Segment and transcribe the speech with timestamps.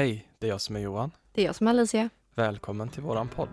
[0.00, 1.10] Hej, det är jag som är Johan.
[1.32, 2.08] Det är jag som är Alicia.
[2.34, 3.48] Välkommen till våran podd.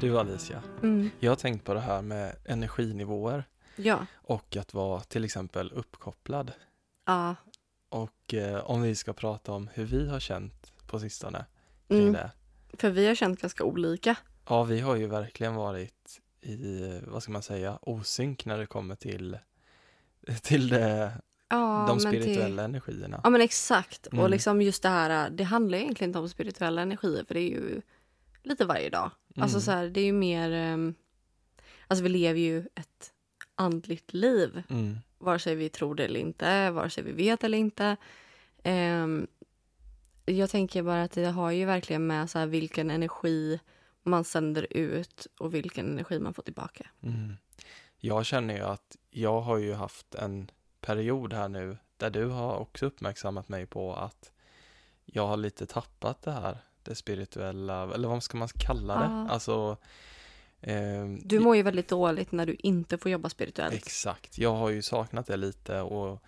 [0.00, 1.10] Du Alicia, Mm.
[1.18, 3.44] jag har tänkt på det här med energinivåer
[3.76, 4.06] Ja.
[4.14, 6.52] och att vara till exempel uppkopplad.
[7.06, 7.34] Ja.
[7.88, 11.44] Och eh, om vi ska prata om hur vi har känt på sistone
[11.88, 12.12] kring Mm.
[12.12, 12.30] det.
[12.72, 14.16] För vi har känt ganska olika.
[14.48, 15.94] Ja, vi har ju verkligen varit
[16.42, 19.38] i, vad ska man säga, osynk när det kommer till,
[20.42, 21.12] till det,
[21.50, 22.58] Ja, de spirituella Till...
[22.58, 23.20] energierna.
[23.24, 24.06] Ja men exakt.
[24.12, 24.24] Mm.
[24.24, 27.50] Och liksom just det här, det handlar egentligen inte om spirituella energier för det är
[27.50, 27.82] ju
[28.42, 29.10] lite varje dag.
[29.36, 29.62] Alltså Mm.
[29.62, 30.94] så här, det är ju mer, ehm,
[31.86, 33.12] alltså vi lever ju ett
[33.54, 34.62] andligt liv.
[34.70, 34.98] Mm.
[35.18, 37.96] Vare sig vi tror det eller inte, vare sig vi vet eller inte.
[38.62, 39.26] Ehm,
[40.24, 43.60] jag tänker bara att det har ju verkligen med så här vilken energi
[44.08, 46.86] man sänder ut och vilken energi man får tillbaka.
[47.02, 47.36] Mm.
[47.98, 50.50] Jag känner ju att jag har ju haft en
[50.80, 54.32] period här nu där du har också uppmärksammat mig på att
[55.04, 59.04] jag har lite tappat det här, det spirituella, eller vad ska man kalla det?
[59.04, 59.28] Ja.
[59.28, 59.76] Alltså,
[60.60, 63.74] ehm, Du mår ju väldigt dåligt när du inte får jobba spirituellt.
[63.74, 66.22] Exakt, jag har ju saknat det lite och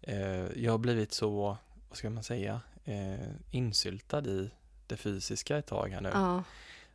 [0.00, 1.56] eh, jag har blivit så,
[1.88, 4.50] vad ska man säga, eh, insyltad i
[4.86, 6.10] det fysiska ett tag här nu.
[6.12, 6.42] Ja,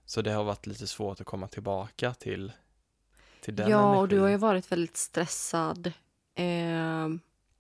[0.09, 2.52] Så det har varit lite svårt att komma tillbaka till,
[3.41, 4.09] till den ja och energin.
[4.17, 5.91] du har ju varit väldigt stressad.
[6.36, 7.08] Eh,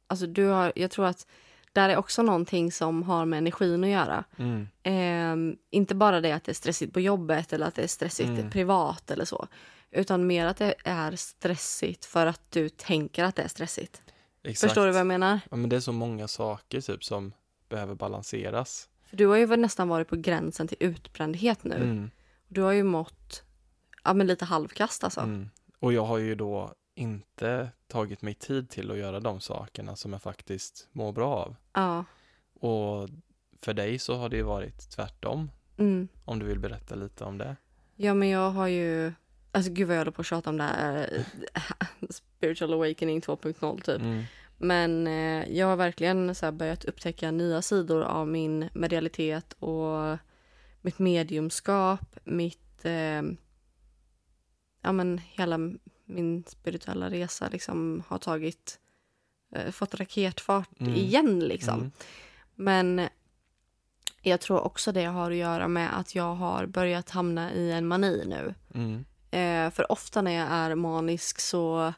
[0.07, 1.27] alltså du har, jag tror att
[1.73, 4.23] där är också någonting som har med energin att göra.
[4.37, 7.87] Mm, Eh, inte bara det att det är stressigt på jobbet eller att det är
[7.87, 8.49] stressigt Mm.
[8.51, 9.47] privat eller så.
[9.91, 14.01] Utan mer att det är stressigt för att du tänker att det är stressigt.
[14.43, 14.69] exakt.
[14.69, 15.39] Förstår du vad jag menar?
[15.51, 17.33] Ja, men det är så många saker typ som
[17.69, 18.89] behöver balanseras.
[19.05, 21.75] För du har ju nästan varit på gränsen till utbrändhet nu.
[21.75, 22.09] Mm,
[22.47, 23.43] Du har ju mått
[24.03, 25.19] ja, men lite halvkast alltså.
[25.21, 25.49] mm.
[25.79, 30.13] Och jag har ju då inte tagit mig tid till att göra de sakerna som
[30.13, 31.55] jag faktiskt mår bra av.
[31.73, 32.05] Ja.
[32.59, 33.09] Och
[33.61, 36.07] för dig så har det ju varit tvärtom, Mm.
[36.25, 37.55] om du vill berätta lite om det.
[37.95, 39.13] Ja, men jag har ju...
[39.51, 41.25] Alltså gud vad jag håller på att tjata om det här.
[42.09, 44.01] Spiritual awakening 2.0 typ.
[44.01, 44.23] Mm,
[44.57, 50.17] Men eh, jag har verkligen så börjat upptäcka nya sidor av min medialitet och
[50.87, 52.85] mitt mediumskap, mitt...
[52.85, 53.21] Eh,
[54.81, 55.57] ja, men hela
[56.05, 58.79] min spirituella resa liksom har tagit...
[59.55, 60.93] Eh, fått raketfart Mm.
[60.95, 61.79] igen liksom.
[61.79, 61.91] mm,
[62.55, 63.07] Men
[64.21, 67.87] jag tror också det har att göra med att jag har börjat hamna i en
[67.87, 68.53] mani nu.
[68.73, 71.93] mm, Eh, för ofta när jag är manisk så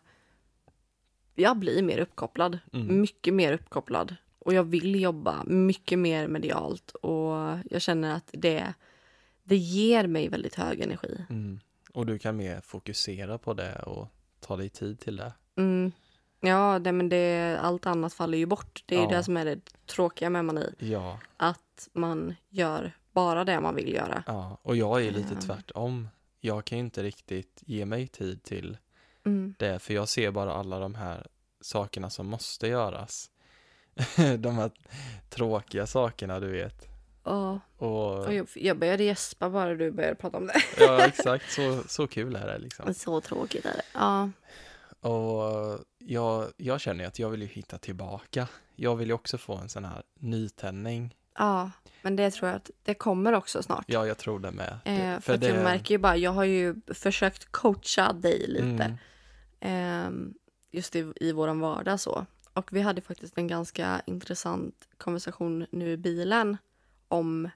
[1.36, 2.60] jag blir mer uppkopplad.
[2.74, 3.02] mm.
[3.02, 4.16] Mycket mer uppkopplad.
[4.50, 6.92] Och jag vill jobba mycket mer medialt.
[6.92, 8.74] Och jag känner att det,
[9.44, 11.26] det ger mig väldigt hög energi.
[11.30, 11.60] Mm.
[11.94, 14.08] Och du kan mer fokusera på det och
[14.40, 15.34] ta dig tid till det.
[15.56, 15.92] Mm.
[16.40, 18.84] Ja, det, men det, allt annat faller ju bort.
[18.86, 19.10] Det är Ja.
[19.10, 20.74] det som är det tråkiga med mani.
[20.80, 24.24] Ja, Att man gör bara det man vill göra.
[24.28, 24.58] ja.
[24.62, 25.42] och jag är lite Ja.
[25.42, 26.08] tvärtom.
[26.40, 28.78] Jag kan ju inte riktigt ge mig tid till
[29.26, 29.56] Mm.
[29.60, 31.28] det, för jag ser bara alla de här
[31.62, 33.32] sakerna som måste göras.
[34.38, 34.72] de här
[35.30, 36.86] tråkiga sakerna, du vet.
[37.24, 37.60] Ja.
[37.78, 40.62] Och Och jag, jag började gäspa bara du började prata om det.
[40.80, 42.94] ja, exakt, så, så kul är det liksom.
[42.94, 43.84] Så tråkigt är det.
[43.94, 44.30] Ja.
[45.10, 48.48] Och jag, jag känner ju att jag vill ju hitta tillbaka.
[48.76, 51.16] Jag vill ju också få en sån här nytändning.
[51.38, 51.72] ja,
[52.02, 53.84] men det tror jag att det kommer också snart.
[53.88, 54.80] Ja, jag tror det med.
[54.84, 58.64] Det- Eh, för att jag märker ju bara, jag har ju försökt coacha dig lite.
[58.84, 58.94] Mm,
[59.62, 60.34] Ehm,
[60.72, 62.26] just i, i våran vardag så.
[62.60, 66.58] Och vi hade faktiskt en ganska intressant konversation nu i bilen
[67.08, 67.50] om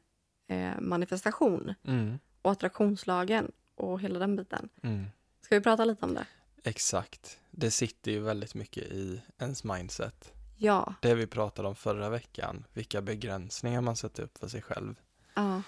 [0.47, 4.69] eh, manifestation mm, och attraktionslagen och hela den biten.
[4.83, 5.05] mm.
[5.41, 6.25] Ska vi prata lite om det?
[6.63, 7.39] Exakt.
[7.51, 10.33] Det sitter ju väldigt mycket i ens mindset.
[10.57, 10.93] Ja.
[11.01, 14.95] Det vi pratade om förra veckan, vilka begränsningar man sätter upp för sig själv.
[15.33, 15.61] ja.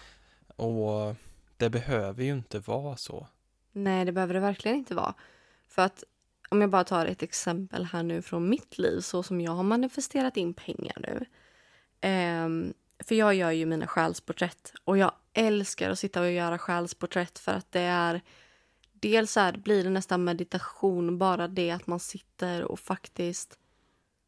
[0.55, 1.15] Och
[1.57, 3.27] det behöver ju inte vara så.
[3.71, 5.13] Nej, det behöver det verkligen inte vara.
[5.67, 6.03] För att
[6.49, 9.63] om jag bara tar ett exempel här nu från mitt liv, så som jag har
[9.63, 11.25] manifesterat in pengar nu.
[12.01, 17.39] Ehm, för jag gör ju mina själsporträtt och jag älskar att sitta och göra själsporträtt
[17.39, 18.21] för att det är
[18.93, 23.59] dels här, blir det nästan meditation, bara det att man sitter och faktiskt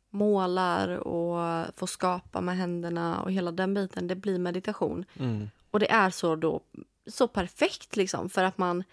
[0.09, 5.05] målar och får skapa med händerna och hela den biten, det blir meditation.
[5.19, 6.61] Mm, Och det är så då
[7.07, 8.83] så perfekt liksom för att man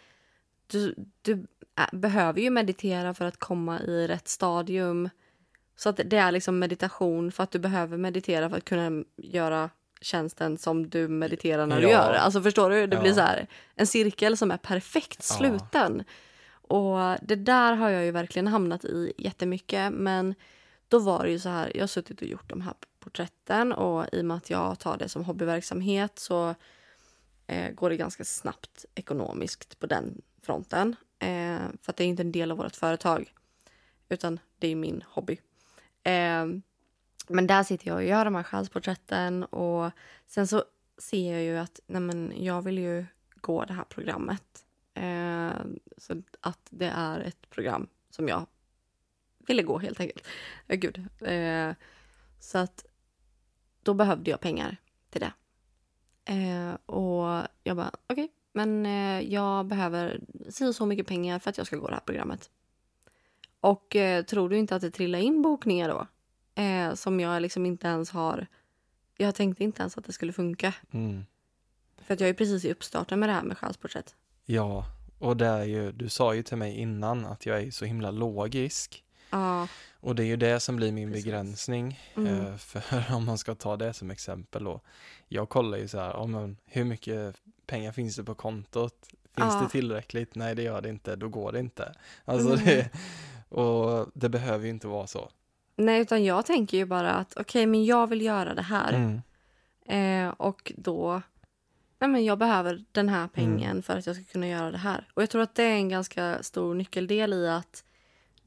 [0.67, 1.47] du, du
[1.77, 5.09] ä, behöver ju meditera för att komma i rätt stadium.
[5.77, 9.71] Så att det är liksom meditation för att du behöver meditera för att kunna göra
[10.01, 11.91] tjänsten som du mediterar när du Ja.
[11.91, 12.21] gör det.
[12.21, 12.87] Alltså förstår du?
[12.87, 13.03] Det Ja.
[13.03, 15.37] blir så här en cirkel som är perfekt Ja.
[15.37, 16.05] sluten.
[16.51, 19.93] Och det där har jag ju verkligen hamnat i jättemycket.
[19.93, 20.35] Men
[20.89, 24.07] då var det ju så här, jag har suttit och gjort de här porträtten och
[24.13, 26.55] i och med att jag tar det som hobbyverksamhet så
[27.47, 30.97] eh, går det ganska snabbt ekonomiskt på den fronten.
[31.19, 33.33] Eh, för att det är inte en del av vårt företag
[34.09, 35.41] utan det är min hobby.
[36.03, 36.47] Eh,
[37.29, 39.91] men där sitter jag och gör de här själsporträtten och
[40.27, 40.65] sen så
[40.99, 44.65] ser jag ju att nej men, jag vill ju gå det här programmet.
[44.95, 45.53] Eh,
[45.97, 48.47] så att det är ett program som jag
[49.39, 50.27] ville gå helt enkelt.
[50.67, 51.09] Eh, gud.
[51.21, 51.75] Eh,
[52.41, 52.87] så att
[53.83, 54.77] då behövde jag pengar
[55.11, 55.33] till det.
[56.33, 61.51] Eh, och jag bara, okej, okay, men eh, jag behöver si så mycket pengar för
[61.51, 62.51] att jag ska gå det här programmet.
[63.61, 66.07] Och eh, tror du inte att det trillar in bokningar då?
[66.63, 68.47] Eh, som jag liksom inte ens har...
[69.17, 70.75] Jag tänkte inte ens att det skulle funka.
[70.91, 71.27] Mm.
[71.99, 74.15] För att jag är precis i uppstarten med det här med själsporträtt.
[74.45, 74.87] Ja,
[75.19, 78.11] och det är ju, du sa ju till mig innan att jag är så himla
[78.11, 79.05] logisk.
[79.31, 79.69] Ja.
[80.01, 81.25] Och det är ju det som blir min Precis.
[81.25, 82.01] begränsning.
[82.17, 82.47] Mm.
[82.47, 84.81] Eh, för om man ska ta det som exempel då.
[85.29, 87.37] Jag kollar ju så här, oh, men, hur mycket
[87.67, 89.07] pengar finns det på kontot?
[89.37, 89.61] Finns Ja.
[89.63, 90.35] det tillräckligt?
[90.35, 91.17] Nej, det gör det inte.
[91.17, 91.93] Då går det inte.
[92.25, 92.65] Alltså Mm.
[92.65, 92.91] det,
[93.49, 95.29] och det behöver ju inte vara så.
[95.77, 98.93] Nej, utan jag tänker ju bara att okej, men jag vill göra det här.
[98.93, 99.21] Mm.
[100.27, 101.23] Eh, och då...
[101.99, 103.83] Nej, men jag behöver den här pengen Mm.
[103.83, 105.09] för att jag ska kunna göra det här.
[105.15, 107.85] Och jag tror att det är en ganska stor nyckeldel i att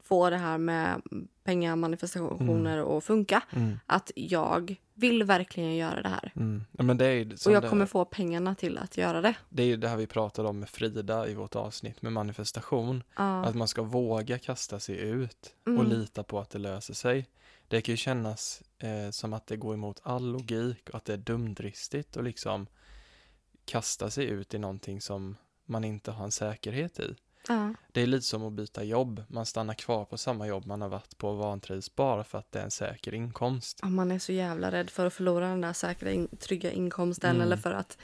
[0.02, 1.02] få det här med
[1.44, 3.42] pengamanifestationer att funka.
[3.50, 3.78] Mm.
[3.86, 6.32] Att jag vill verkligen göra det här.
[6.36, 6.64] Mm.
[6.72, 9.34] Ja, men det är Och jag det, kommer få pengarna till att göra det.
[9.48, 13.02] det är ju det här vi pratade om med Frida i vårt avsnitt med manifestation.
[13.16, 13.44] Ja.
[13.44, 15.86] Att man ska våga kasta sig ut och Mm.
[15.86, 17.26] lita på att det löser sig.
[17.68, 21.12] Det kan ju kännas eh, som att det går emot all logik och att det
[21.12, 22.66] är dumdristigt att liksom
[23.64, 25.36] kasta sig ut i någonting som
[25.66, 27.14] man inte har en säkerhet i.
[27.48, 27.74] Ja.
[27.92, 29.22] Det är lite som att byta jobb.
[29.28, 32.52] Man stannar kvar på samma jobb man har varit på och vantrivs bara för att
[32.52, 33.80] det är en säker inkomst.
[33.80, 37.30] Och man är så jävla rädd för att förlora den där säkra, in, trygga inkomsten
[37.30, 37.42] Mm.
[37.42, 37.98] eller för att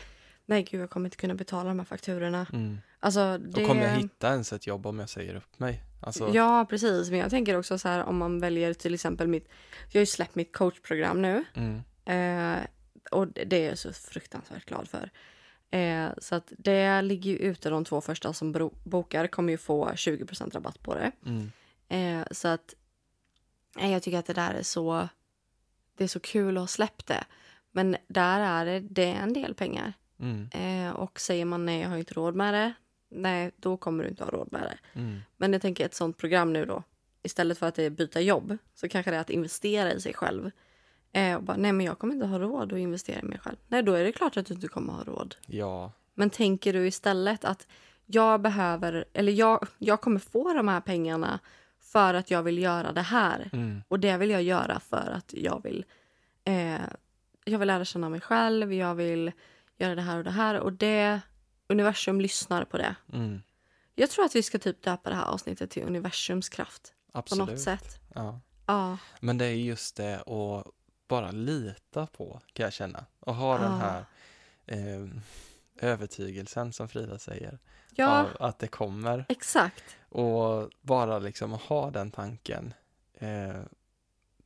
[0.46, 2.46] nej gud, jag kommer inte kunna betala de här fakturorna.
[2.52, 2.79] Mm.
[3.00, 3.61] Alltså, det...
[3.62, 5.82] Och kommer jag hitta ens ett jobb om jag säger upp mig?
[6.00, 7.11] Alltså, Ja, precis.
[7.11, 9.49] Men jag tänker också så här om man väljer till exempel mitt...
[9.91, 11.44] Jag har ju släppt mitt coachprogram nu.
[11.55, 12.58] mm, Eh,
[13.11, 15.11] och det är jag så fruktansvärt glad för.
[15.75, 17.71] Eh, så att det ligger ju ute.
[17.71, 21.12] De två första som bokar kommer ju få 20% rabatt på det.
[21.26, 21.53] mm,
[21.88, 22.75] Eh, så att
[23.76, 25.09] nej, jag tycker att det där är så...
[25.97, 27.25] Det är så kul att ha släppt det.
[27.73, 29.93] Men där är det, det är en del pengar.
[30.21, 32.73] mm, Eh, och säger man nej, jag har inte råd med det.
[33.09, 34.99] Nej, då kommer du inte ha råd med det.
[35.00, 36.82] mm, Men jag tänker ett sånt program nu då.
[37.23, 40.15] Istället för att det är byta jobb så kanske det är att investera i sig
[40.15, 40.50] själv.
[41.15, 43.57] Eh, och bara, nej men jag kommer inte ha råd att investera i mig själv.
[43.69, 45.37] Nej, då är det klart att du inte kommer ha råd.
[45.47, 47.67] ja, Men tänker du istället att
[48.07, 51.39] jag behöver, eller jag, jag kommer få de här pengarna
[51.81, 53.51] för att jag vill göra det här.
[53.53, 55.85] mm, Och det vill jag göra för att jag vill,
[56.45, 56.81] eh,
[57.45, 59.33] jag vill lära känna mig själv, jag vill
[59.79, 60.61] göra det här och det här.
[60.61, 61.21] Och det,
[61.67, 62.95] universum lyssnar på det.
[63.13, 63.43] mm,
[63.95, 67.49] Jag tror att vi ska typ döpa det här avsnittet till universums kraft på absolut.
[67.49, 67.99] något sätt.
[68.15, 68.41] Ja.
[68.67, 70.67] Ja, Men det är just det att
[71.15, 73.05] bara lita på, kan jag känna.
[73.21, 73.77] Och ha den Ah.
[73.79, 74.05] här
[74.67, 75.07] eh,
[75.81, 77.59] övertygelsen som Frida säger.
[77.95, 79.25] ja att det kommer.
[79.29, 79.85] exakt.
[80.09, 82.75] Och bara liksom ha den tanken.
[83.19, 83.61] Eh,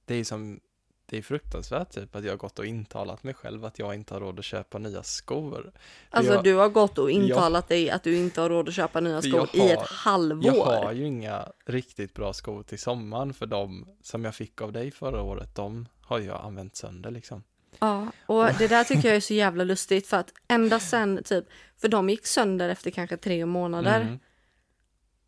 [0.04, 0.60] det är som
[1.06, 4.14] det är fruktansvärt typ att jag har gått och intalat mig själv att jag inte
[4.14, 5.72] har råd att köpa nya skor.
[6.10, 9.00] Alltså jag, du har gått och intalat dig att du inte har råd att köpa
[9.00, 10.44] nya skor jag i har- ett halvår.
[10.56, 14.72] jag har ju inga riktigt bra skor till sommaren för de som jag fick av
[14.72, 17.42] dig förra året, de har jag använt sönder liksom.
[17.78, 21.44] Ja, och det där tycker jag är så jävla lustigt för att ända sen typ,
[21.80, 24.00] för de gick sönder efter kanske tre månader.
[24.00, 24.18] Mm,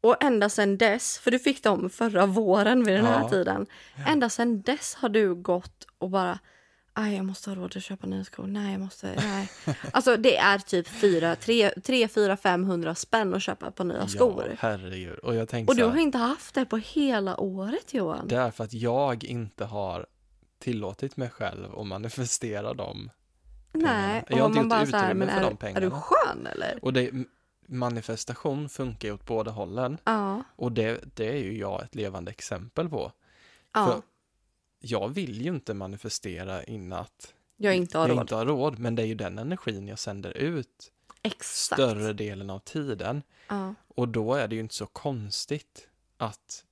[0.01, 3.29] Och ända sen dess, för du fick dem förra våren vid den här Ja.
[3.29, 3.67] tiden.
[4.07, 6.39] Ända sen dess har du gått och bara,
[6.93, 9.51] aj jag måste ha råd att köpa nya skor, nej jag måste, nej.
[9.93, 14.45] Alltså det är typ fyra, tre, tre, fyra, femhundra spänn att köpa på nya skor.
[14.51, 15.19] Ja, herregud.
[15.19, 18.29] Och jag tänkte och du har här, inte haft det på hela året Johan.
[18.29, 20.07] det är för att jag inte har
[20.61, 23.11] tillåtit mig själv att manifestera dem.
[23.73, 25.57] nej, Jag har inte man bara gjort så här, utrymme men för är, de är
[25.57, 25.81] pengarna.
[25.87, 26.79] du skön eller?
[26.83, 27.11] Och det,
[27.67, 29.99] manifestation funkar ju åt båda hållen.
[30.05, 33.13] Ja, Och det, det är ju jag ett levande exempel på.
[33.73, 33.87] ja.
[33.87, 34.03] För
[34.83, 38.21] jag vill ju inte manifestera in att jag inte har jag råd.
[38.21, 41.81] inte har råd, men det är ju den energin jag sänder ut Exakt.
[41.83, 43.23] större delen av tiden.
[43.49, 43.75] Ja.
[43.89, 46.65] Och då är det ju inte så konstigt att,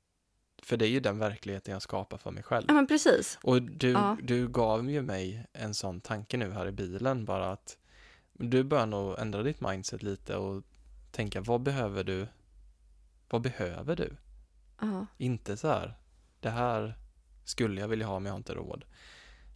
[0.69, 2.65] för det är ju den verkligheten jag skapar för mig själv.
[2.69, 3.39] ja, men precis.
[3.43, 4.17] Och du, Ja.
[4.23, 7.79] du gav ju mig en sån tanke nu här i bilen, bara att
[8.33, 10.63] du bör nog ändra ditt mindset lite och
[11.11, 12.27] tänka, vad behöver du
[13.31, 14.17] vad behöver du?
[14.81, 15.07] Ja.
[15.17, 15.95] Inte så här,
[16.41, 16.95] det här
[17.45, 18.85] skulle jag vilja ha men jag har inte råd.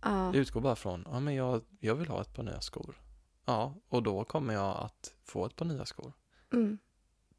[0.02, 0.34] Ja.
[0.34, 2.94] Utgå bara från, ja men jag, jag vill ha ett par nya skor.
[3.44, 6.12] Ja, och då kommer jag att få ett par nya skor.
[6.52, 6.78] Mm.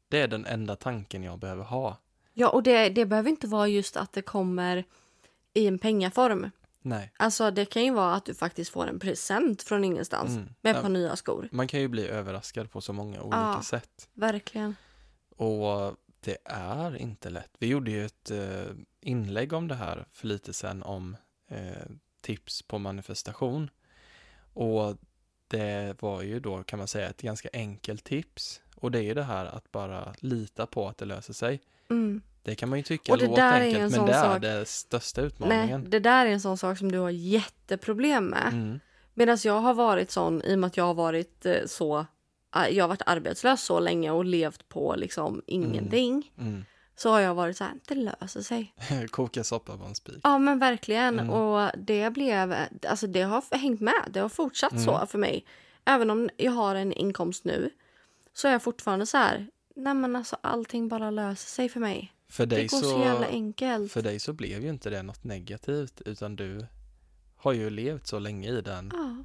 [0.08, 1.96] Det är den enda tanken jag behöver ha.
[2.34, 4.84] Ja, och det, det behöver inte vara just att det kommer
[5.54, 6.50] i en pengaform.
[6.82, 7.12] Nej.
[7.16, 10.48] Alltså det kan ju vara att du faktiskt får en present från ingenstans Mm.
[10.60, 11.48] med ett Ja, par nya skor.
[11.52, 13.62] Man kan ju bli överraskad på så många olika Ja.
[13.62, 14.08] sätt.
[14.14, 14.76] Verkligen.
[15.36, 17.50] Och det är inte lätt.
[17.58, 18.64] Vi gjorde ju ett eh,
[19.00, 21.16] inlägg om det här för lite sedan om
[21.48, 21.58] eh,
[22.20, 23.70] tips på manifestation.
[24.52, 24.96] Och
[25.48, 28.60] det var ju då kan man säga ett ganska enkelt tips.
[28.76, 31.60] Och det är ju det här att bara lita på att det löser sig.
[31.90, 32.22] Mm.
[32.42, 34.12] Det kan man ju tycka Och det låter där är en enkelt, men sån det
[34.14, 35.90] är sak- det största Nej, utmaningen.
[35.90, 38.48] det där är en sån sak som du har jätteproblem med.
[38.52, 38.80] Mm,
[39.14, 42.06] Medan jag har varit sån i och med att jag har varit eh, så
[42.56, 46.32] eh, jag har varit arbetslös så länge och levt på liksom ingenting.
[46.38, 46.64] mm.
[46.96, 48.74] Så har jag varit så här, det löser sig.
[49.10, 50.20] Koka soppa på en spik.
[50.22, 51.18] Ja men verkligen.
[51.18, 51.30] Mm.
[51.30, 52.54] Och det blev,
[52.88, 54.04] alltså det har hängt med.
[54.10, 54.84] Det har fortsatt Mm.
[54.84, 55.44] så för mig.
[55.84, 57.70] Även om jag har en inkomst nu
[58.34, 62.12] så är jag fortfarande så här, nej men alltså allting bara löser sig för mig.
[62.28, 63.92] För Det dig, går så, så, jävla enkelt.
[63.92, 66.66] för dig så blev ju inte det något negativt, utan du
[67.36, 69.16] har ju levt så länge i den Ja,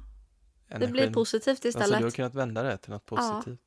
[0.68, 0.92] det energin.
[0.92, 1.76] blir positivt istället.
[1.76, 3.16] Alltså du har kunnat vända det till något Ja.
[3.16, 3.60] positivt.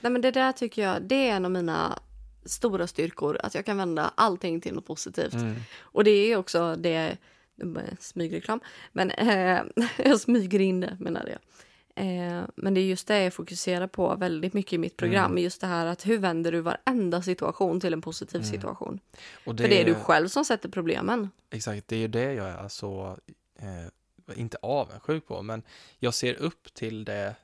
[0.00, 1.98] Nej men det där tycker jag, det är en av mina
[2.44, 3.38] stora styrkor.
[3.42, 5.32] Att jag kan vända allting till något positivt.
[5.34, 5.54] Mm.
[5.80, 7.16] Och det är också det,
[7.56, 8.60] det smygreklam,
[8.92, 9.62] men eh,
[10.04, 11.38] jag smyger in det menade jag.
[11.98, 15.30] Eh, men det är just det jag fokuserar på väldigt mycket i mitt program.
[15.32, 15.42] Mm.
[15.44, 18.50] Just det här att hur vänder du varenda situation till en positiv Mm.
[18.52, 19.00] situation.
[19.46, 21.30] Och det, För det är du själv som sätter problemen.
[21.50, 23.16] Exakt, det är ju det jag är så,
[23.58, 25.62] eh, inte avundsjuk på, men
[25.98, 27.34] jag ser upp till det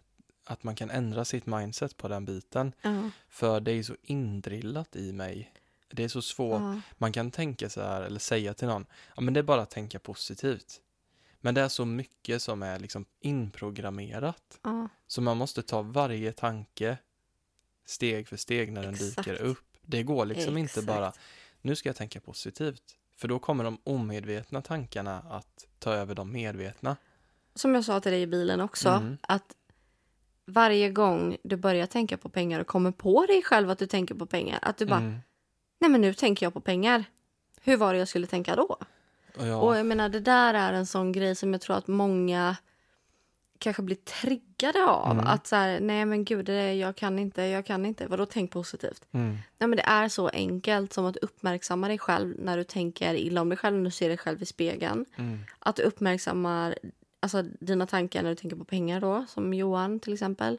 [0.46, 2.72] att man kan ändra sitt mindset på den biten.
[2.82, 5.52] Ja, För det är så indrillat i mig.
[5.88, 6.62] Det är så svårt.
[6.98, 9.70] Man kan tänka så här eller säga till någon, ja men det är bara att
[9.70, 10.80] tänka positivt.
[11.44, 14.58] Men det är så mycket som är liksom inprogrammerat.
[14.62, 14.88] ja.
[15.06, 16.98] Så man måste ta varje tanke
[17.84, 19.16] steg för steg när den Exakt.
[19.28, 19.64] dyker upp.
[19.82, 20.86] Det går liksom inte Exakt.
[20.86, 21.12] bara,
[21.60, 22.82] nu ska jag tänka positivt.
[23.16, 26.96] För då kommer de omedvetna tankarna att ta över de medvetna.
[27.54, 29.16] Som jag sa till dig i bilen också, Mm.
[29.22, 29.54] att
[30.46, 34.14] varje gång du börjar tänka på pengar och kommer på dig själv att du tänker
[34.14, 35.18] på pengar, att du bara, Mm.
[35.80, 37.04] nej men nu tänker jag på pengar.
[37.60, 38.78] Hur var det jag skulle tänka då?
[39.38, 41.86] Och jag, Och jag menar, det där är en sån grej som jag tror att
[41.86, 42.56] många
[43.58, 45.10] kanske blir triggade av.
[45.12, 45.26] Mm.
[45.26, 48.06] Att så här, nej men gud, det, jag kan inte, jag kan inte.
[48.06, 49.06] Vadå tänk positivt?
[49.12, 53.14] mm, Nej men det är så enkelt som att uppmärksamma dig själv när du tänker
[53.14, 55.04] illa om dig själv, när du ser dig själv i spegeln.
[55.16, 56.78] mm, Att du uppmärksammar
[57.20, 60.58] alltså, dina tankar när du tänker på pengar då, som Johan till exempel.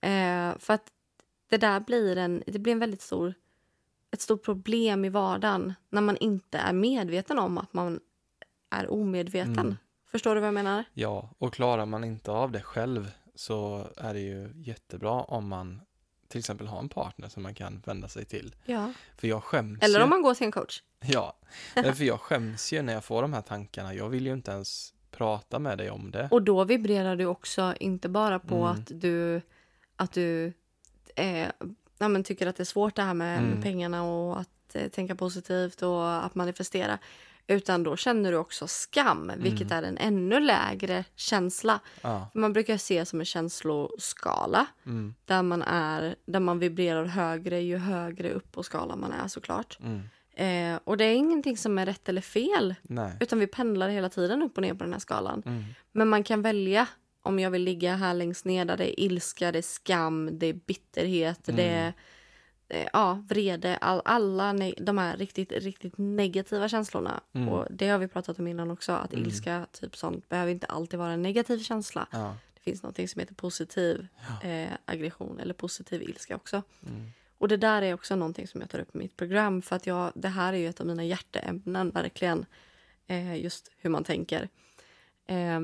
[0.00, 0.86] Eh, för att
[1.48, 3.34] det där blir en, det blir en väldigt stor,
[4.12, 8.00] ett stort problem i vardagen när man inte är medveten om att man
[8.70, 9.58] är omedveten.
[9.58, 9.76] Mm.
[10.10, 10.84] Förstår du vad jag menar?
[10.94, 15.80] ja, och klarar man inte av det själv så är det ju jättebra om man
[16.28, 18.54] till exempel har en partner som man kan vända sig till.
[18.64, 18.92] Ja.
[19.16, 20.04] För jag skäms Eller ju.
[20.04, 20.82] om man går till en coach.
[21.06, 21.36] Ja,
[21.74, 23.94] för jag skäms ju när jag får de här tankarna.
[23.94, 26.28] Jag vill ju inte ens prata med dig om det.
[26.30, 28.66] Och då vibrerar du också inte bara på Mm.
[28.68, 29.40] att du,
[29.96, 30.52] att du
[31.16, 31.48] eh,
[31.98, 33.50] ja, men tycker att det är svårt det här med, Mm.
[33.50, 36.98] med pengarna och att eh, tänka positivt och att manifestera.
[37.46, 39.84] Utan då känner du också skam, vilket Mm.
[39.84, 41.80] är en ännu lägre känsla.
[42.02, 47.60] Ja, Man brukar se som en känsloskala mm, där man, är, där man vibrerar högre
[47.60, 49.78] ju högre upp på skalan man är såklart.
[49.80, 50.00] mm,
[50.34, 53.12] Eh, och det är ingenting som är rätt eller fel, nej.
[53.20, 55.42] utan vi pendlar hela tiden upp och ner på den här skalan.
[55.46, 56.86] Mm, Men man kan välja
[57.22, 60.46] om jag vill ligga här längst ner där det är ilska, det är skam, det
[60.46, 61.92] är bitterhet, det är
[62.68, 63.76] eh, ja, vrede.
[63.76, 67.20] All, alla de här riktigt, riktigt negativa känslorna.
[67.32, 67.48] Mm.
[67.48, 68.92] Och det har vi pratat om innan också.
[68.92, 69.24] Att Mm.
[69.26, 72.06] ilska, typ sånt, behöver inte alltid vara en negativ känsla.
[72.10, 74.06] ja, Det finns något som heter positiv
[74.42, 76.62] eh, aggression eller positiv ilska också.
[76.86, 79.62] mm, Och det där är också någonting som jag tar upp i mitt program.
[79.62, 82.46] För att jag, det här är ju ett av mina hjärteämnen verkligen.
[83.06, 84.48] Eh, just hur man tänker.
[85.26, 85.60] Eh,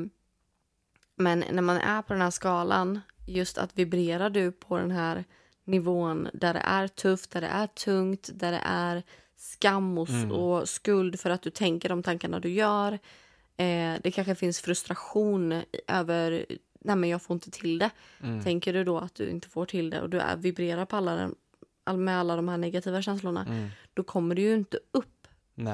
[1.18, 5.24] men när man är på den här skalan, just att vibrerar du på den här
[5.64, 9.02] nivån där det är tufft, där det är tungt, där det är
[9.36, 10.32] skam och, Mm.
[10.32, 12.92] och skuld för att du tänker de tankarna du gör.
[13.56, 16.46] Eh, det kanske finns frustration över
[16.80, 17.90] nej men jag får inte till det.
[18.22, 20.96] mm, Tänker du då att du inte får till det och du är, vibrerar på
[20.96, 21.30] alla,
[21.96, 25.26] med alla de här negativa känslorna, mm, då kommer du ju inte upp.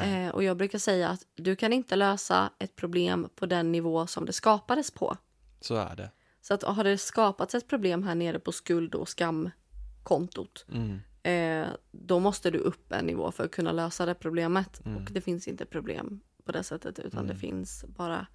[0.02, 4.06] Eh, och jag brukar säga att du kan inte lösa ett problem på den nivå
[4.06, 5.16] som det skapades på.
[5.64, 6.10] Så är det.
[6.40, 11.68] Så att har det skapats ett problem här nere på skuld och skamkontot, Mm, eh,
[11.90, 14.84] då måste du upp en nivå för att kunna lösa det problemet.
[14.86, 14.96] Mm.
[15.04, 17.34] Och det finns inte problem på det sättet utan Mm.
[17.34, 18.26] det finns bara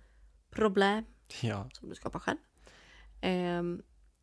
[0.49, 1.03] problem
[1.41, 1.69] Ja.
[1.73, 2.37] som du skapar själv.
[3.21, 3.81] Ehm,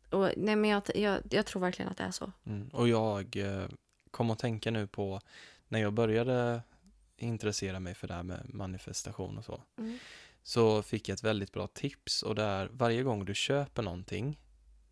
[0.09, 2.31] och, nej, men jag, jag, jag tror verkligen att det är så.
[2.45, 2.67] Mm.
[2.67, 3.67] Och jag eh,
[4.11, 5.21] kom att tänka nu på
[5.67, 6.61] när jag började
[7.17, 9.61] intressera mig för det här med manifestation och så.
[10.47, 14.39] Så fick jag ett väldigt bra tips och det är varje gång du köper någonting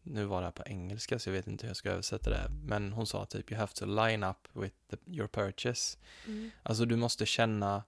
[0.04, 2.52] nu var det här på engelska så jag vet inte hur jag ska översätta det.
[2.64, 5.98] Men hon sa typ you have to line up with the, your purchase.
[6.28, 6.52] Mm.
[6.64, 7.84] Alltså du måste känna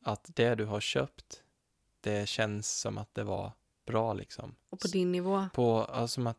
[0.00, 1.42] att det du har köpt,
[2.00, 3.52] det känns som att det var
[3.86, 4.54] bra liksom.
[4.70, 5.46] Och på din nivå.
[5.54, 6.38] På, alltså som att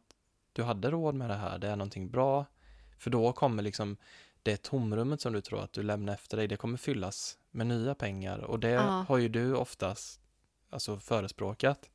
[0.53, 2.45] du hade råd med det här, det är någonting bra.
[2.97, 3.97] För då kommer liksom
[4.43, 7.95] det tomrummet som du tror att du lämnar efter dig, det kommer fyllas med nya
[7.95, 8.37] pengar.
[8.39, 9.05] Och det Ja.
[9.07, 10.19] har ju du oftast
[10.73, 11.89] alltså förespråkat.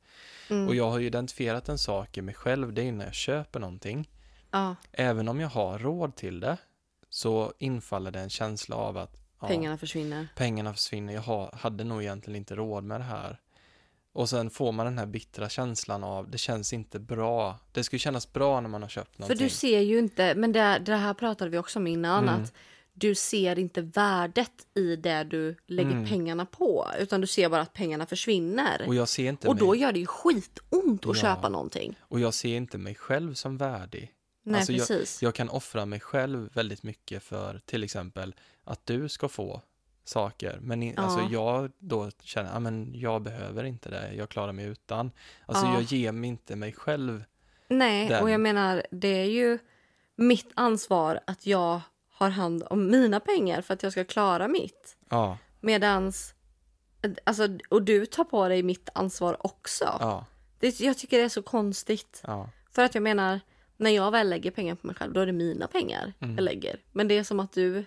[0.49, 0.67] Mm.
[0.67, 3.59] Och jag har ju identifierat en sak i mig själv, det är när jag köper
[3.59, 4.09] någonting.
[4.51, 6.57] ja, Även om jag har råd till det,
[7.09, 10.27] så infaller det en känsla av att ja, pengarna försvinner.
[10.35, 13.39] pengarna försvinner, jag ha, hade nog egentligen inte råd med det här.
[14.13, 17.59] Och sen får man den här bittra känslan av, det känns inte bra.
[17.71, 19.45] Det skulle kännas bra när man har köpt För någonting.
[19.47, 22.41] du ser ju inte, men det, det här pratade vi också om innan, Mm.
[22.43, 22.53] att
[22.99, 26.05] du ser inte värdet i det du lägger Mm.
[26.05, 26.87] pengarna på.
[26.99, 28.83] Utan du ser bara att pengarna försvinner.
[28.87, 31.21] Och jag ser inte Och då gör det ju skitont att Ja.
[31.21, 31.95] köpa någonting.
[32.01, 34.13] och jag ser inte mig själv som värdig.
[34.43, 35.21] Nej, Alltså, precis.
[35.21, 39.61] Jag kan offra mig själv väldigt mycket för till exempel att du ska få
[40.03, 40.57] saker.
[40.61, 40.93] Men Ja.
[40.97, 45.11] alltså jag då känner, ja men jag behöver inte det, jag klarar mig utan.
[45.45, 45.73] Alltså Ja.
[45.73, 47.23] jag ger mig inte mig själv.
[47.67, 48.23] Nej, den.
[48.23, 49.57] och jag menar, det är ju
[50.15, 51.81] mitt ansvar att jag
[52.19, 54.97] har hand om mina pengar för att jag ska klara mitt.
[55.09, 56.33] Ja, Medans,
[57.23, 59.85] alltså, och du tar på dig mitt ansvar också.
[59.99, 60.25] ja,
[60.59, 62.21] Det, jag tycker det är så konstigt.
[62.27, 62.49] ja.
[62.71, 63.39] För att jag menar,
[63.77, 66.35] när jag väl lägger pengar på mig själv, då är det mina pengar Mm.
[66.35, 66.79] jag lägger.
[66.91, 67.85] Men det är som att du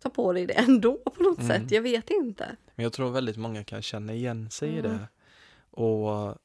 [0.00, 1.48] tar på dig det ändå på något Mm.
[1.48, 1.70] sätt.
[1.70, 2.56] Jag vet inte.
[2.74, 4.90] Men jag tror väldigt många kan känna igen sig i Mm.
[4.92, 5.08] det.
[5.70, 6.36] Och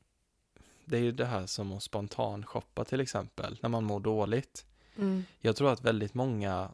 [0.86, 4.66] det är ju det här som att spontanshoppa till exempel, när man mår dåligt.
[4.98, 5.24] Mm.
[5.40, 6.70] Jag tror att väldigt många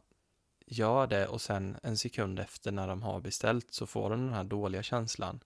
[0.70, 4.34] gör det och sen en sekund efter när de har beställt så får de den
[4.34, 5.40] här dåliga känslan.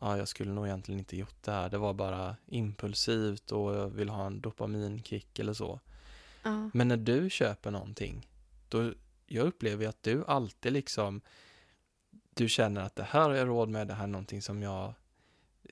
[0.00, 1.68] Ja, jag skulle nog egentligen inte gjort det här.
[1.68, 5.80] Det var bara impulsivt och jag vill ha en dopaminkick eller så.
[6.42, 6.70] Ja.
[6.74, 8.28] Men när du köper någonting,
[8.68, 8.92] då
[9.26, 11.20] jag upplever att du alltid liksom
[12.34, 14.94] du känner att det här har jag råd med, det här är någonting som jag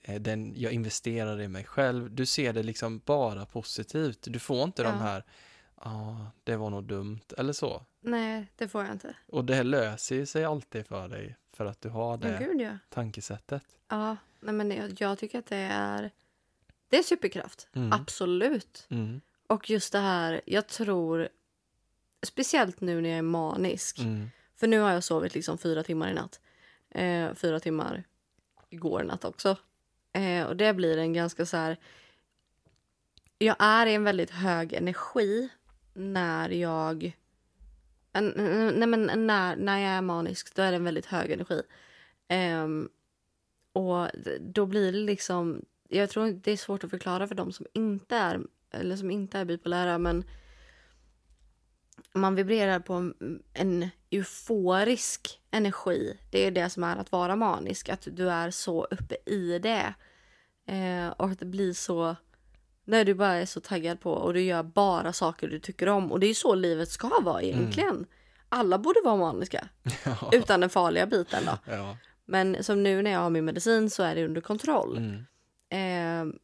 [0.02, 2.10] eh, den, jag investerar i mig själv.
[2.14, 4.18] Du ser det liksom bara positivt.
[4.30, 4.90] Du får inte Ja.
[4.90, 5.24] de här,
[5.84, 7.84] ja, det var nog dumt, eller så.
[8.00, 9.14] Nej, det får jag inte.
[9.26, 12.78] Och det löser ju sig alltid för dig, för att du har det gud ja.
[12.88, 13.62] tankesättet.
[13.88, 16.10] Ja, nej, men jag, jag tycker att det är,
[16.88, 17.68] det är superkraft.
[17.72, 17.92] Mm.
[17.92, 18.86] Absolut.
[18.90, 19.20] Mm.
[19.46, 21.28] Och just det här, jag tror,
[22.22, 23.98] speciellt nu när jag är manisk.
[23.98, 24.30] Mm.
[24.56, 26.40] För nu har jag sovit liksom fyra timmar i natt.
[26.90, 28.04] Eh, fyra timmar
[28.70, 29.56] igår natt också.
[30.12, 31.76] Eh, och det blir en ganska så här...
[33.38, 35.48] Jag är i en väldigt hög energi
[35.94, 37.16] när jag...
[38.20, 41.62] Nej men när, när jag är manisk då är det en väldigt hög energi.
[42.64, 42.88] Um,
[43.72, 44.08] och
[44.40, 45.64] då blir det liksom...
[45.88, 49.38] Jag tror det är svårt att förklara för dem som inte är, eller som inte
[49.38, 50.24] är bipolära men
[52.12, 56.18] man vibrerar på en, en euforisk energi.
[56.30, 59.94] Det är det som är att vara manisk, att du är så uppe i det.
[60.66, 62.16] Eh, och att det blir så...
[62.88, 66.12] När du bara är så taggad på och du gör bara saker du tycker om.
[66.12, 68.06] Och det är ju så livet ska vara egentligen.
[68.48, 69.68] Alla borde vara maniska.
[70.04, 70.30] Ja.
[70.32, 71.72] Utan den farliga biten då.
[71.72, 71.96] ja.
[72.24, 74.96] Men som nu när jag har min medicin så är det under kontroll.
[74.96, 75.16] Mm.
[75.70, 76.34] Eh,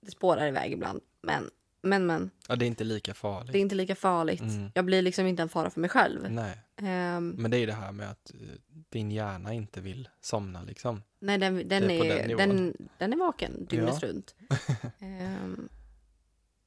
[0.00, 1.00] det spårar iväg ibland.
[1.22, 1.50] Men,
[1.82, 2.30] men, men.
[2.48, 3.52] ja, det är inte lika farligt.
[3.52, 4.40] Det är inte lika farligt.
[4.40, 4.70] Mm.
[4.74, 6.30] Jag blir liksom inte en fara för mig själv.
[6.30, 8.40] Nej, Ehm, men det är det här med att eh,
[8.88, 11.02] din hjärna inte vill somna liksom.
[11.18, 14.08] nej, den, den, Det är den den, den, är vaken dygnet Ja.
[14.08, 14.34] runt.
[14.98, 15.68] Ehm,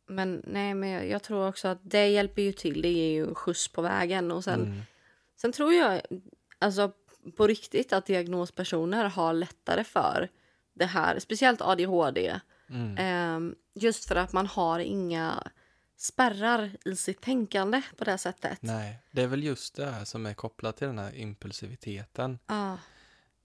[0.07, 2.81] men nej, men jag, tror också att det hjälper ju till.
[2.81, 4.31] Det ger ju en skjuts på vägen.
[4.31, 4.81] Och sen, Mm.
[5.35, 6.01] sen tror jag
[6.59, 6.91] alltså
[7.37, 10.29] på riktigt att diagnospersoner har lättare för
[10.73, 11.19] det här.
[11.19, 12.39] Speciellt ADHD.
[12.69, 12.95] Mm.
[12.97, 15.43] Ehm, just för att man har inga
[15.97, 18.57] spärrar i sitt tänkande på det sättet.
[18.61, 22.39] Nej, det är väl just det här som är kopplat till den här impulsiviteten.
[22.47, 22.77] Ja,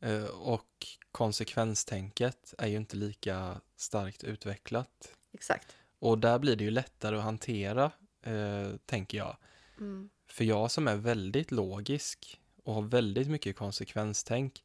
[0.05, 5.09] Eh, Och konsekvenstänket är ju inte lika starkt utvecklat.
[5.35, 5.77] exakt.
[6.03, 7.91] Och där blir det ju lättare att hantera,
[8.23, 9.37] eh, tänker jag.
[9.79, 10.11] Mm.
[10.27, 14.65] För jag som är väldigt logisk och har väldigt mycket konsekvenstänk,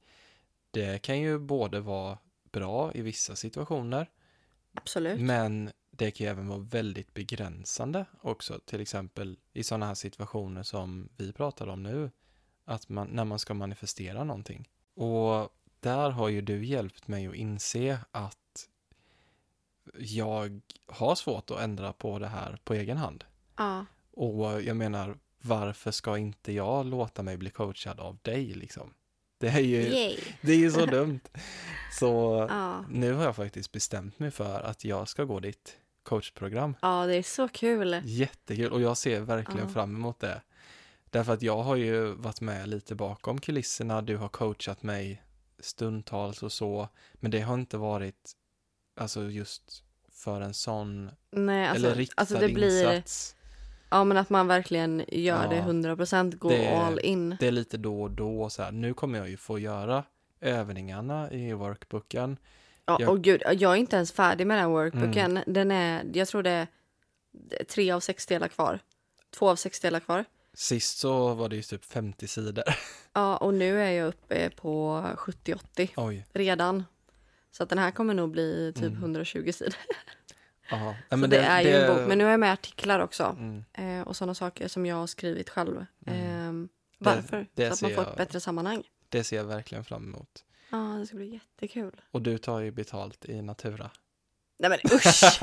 [0.71, 2.17] det kan ju både vara
[2.51, 4.07] bra i vissa situationer,
[4.73, 5.19] Absolut.
[5.19, 8.59] Men det kan ju även vara väldigt begränsande också.
[8.65, 12.11] Till exempel i sådana här situationer som vi pratar om nu.
[12.65, 14.69] Att man, när man ska manifestera någonting.
[14.95, 18.69] Och där har ju du hjälpt mig att inse att
[19.99, 23.23] jag har svårt att ändra på det här på egen hand.
[23.57, 23.85] Ja.
[24.11, 28.93] Och jag menar, varför ska inte jag låta mig bli coachad av dig liksom?
[29.39, 30.17] Det är ju, Yay.
[30.41, 31.19] det är ju så dumt.
[31.99, 32.85] Så Ja.
[32.89, 36.75] nu har jag faktiskt bestämt mig för att jag ska gå ditt coachprogram.
[36.81, 38.01] ja, det är så kul.
[38.05, 39.73] Jättekul och jag ser verkligen Ja.
[39.73, 40.41] fram emot det.
[41.09, 45.23] Därför att jag har ju varit med lite bakom kulisserna, du har coachat mig
[45.59, 48.31] stundtals och så, men det har inte varit
[48.99, 49.83] alltså just
[50.17, 53.35] för en sån, Nej, alltså, eller riktad alltså det blir, insats.
[53.89, 55.49] ja men att man verkligen gör Ja.
[55.49, 57.37] det 100% går Det- all in.
[57.39, 60.03] Det är lite då och då så här, nu kommer jag ju få göra
[60.41, 62.37] övningarna i workbooken.
[62.85, 65.31] Ja, jag- och gud, jag är inte ens färdig med den workbooken.
[65.37, 65.43] Mm.
[65.53, 66.67] Den är, jag tror det
[67.51, 68.79] är tre av sex delar kvar.
[69.37, 70.25] Två av sex delar kvar.
[70.53, 72.63] Sist så var det ju typ 50 sidor.
[73.13, 76.25] Ja, och nu är jag uppe på 70-80 Oj.
[76.33, 76.83] redan.
[77.57, 78.97] Så att den här kommer nog bli typ Mm.
[78.97, 79.75] 120 sidor.
[80.69, 82.07] Ja, Så det, är ju en bok.
[82.07, 83.23] Men nu är jag med artiklar också.
[83.39, 85.85] Mm, Eh, och sådana saker som jag har skrivit själv.
[86.05, 86.63] Mm.
[86.63, 87.47] Eh, varför?
[87.53, 88.11] det så att man får jag.
[88.11, 88.83] ett bättre sammanhang.
[89.09, 90.43] det ser jag verkligen fram emot.
[90.69, 92.01] Ja, det ska bli jättekul.
[92.11, 93.89] Och du tar ju betalt i Natura.
[94.59, 95.39] Nej men usch!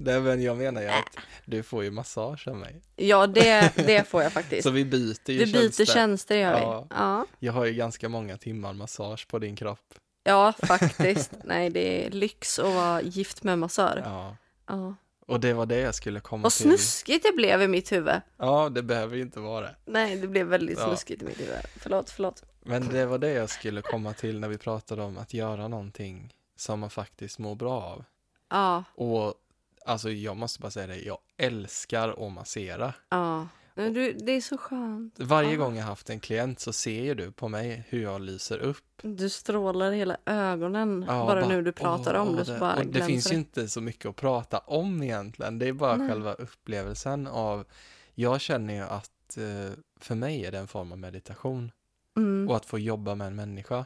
[0.00, 2.82] Nej men jag menar ju att du får ju massage av mig.
[2.96, 4.62] ja, det, det får jag faktiskt.
[4.68, 5.84] Så vi byter ju Vi byter tjänster.
[5.84, 6.60] tjänster gör vi.
[6.60, 6.86] Ja.
[6.90, 7.26] Ja.
[7.38, 9.94] Jag har ju ganska många timmar massage på din kropp.
[10.26, 11.30] Ja, faktiskt.
[11.44, 14.02] Nej, det är lyx att vara gift med massör.
[14.04, 14.36] Ja.
[14.68, 14.94] Ja.
[15.26, 16.62] Och det var det jag skulle komma Vad till.
[16.62, 18.20] snuskigt det blev i mitt huvud.
[18.36, 19.76] Ja, det behöver ju inte vara det.
[19.84, 20.86] Nej, det blev väldigt Ja.
[20.86, 21.56] snuskigt i mitt huvud.
[21.76, 22.42] Förlåt, förlåt.
[22.60, 26.34] Men det var det jag skulle komma till när vi pratade om att göra någonting
[26.56, 28.04] som man faktiskt mår bra av.
[28.50, 29.34] Ja, Och
[29.86, 32.94] alltså jag måste bara säga det, jag älskar att massera.
[33.10, 33.48] ja.
[33.76, 35.14] Du, det är så skönt.
[35.20, 35.56] Varje Ja.
[35.56, 38.84] gång jag haft en klient så ser ju du på mig hur jag lyser upp.
[39.02, 42.44] Du strålar hela ögonen Ja, bara, nu du pratar åh, om det.
[42.44, 45.58] Så bara och det finns ju inte så mycket att prata om egentligen.
[45.58, 46.08] Det är bara Nej.
[46.08, 47.64] själva upplevelsen av,
[48.14, 51.70] jag känner ju att eh, för mig är det en form av meditation.
[52.16, 52.48] Mm.
[52.48, 53.84] Och att få jobba med en människa.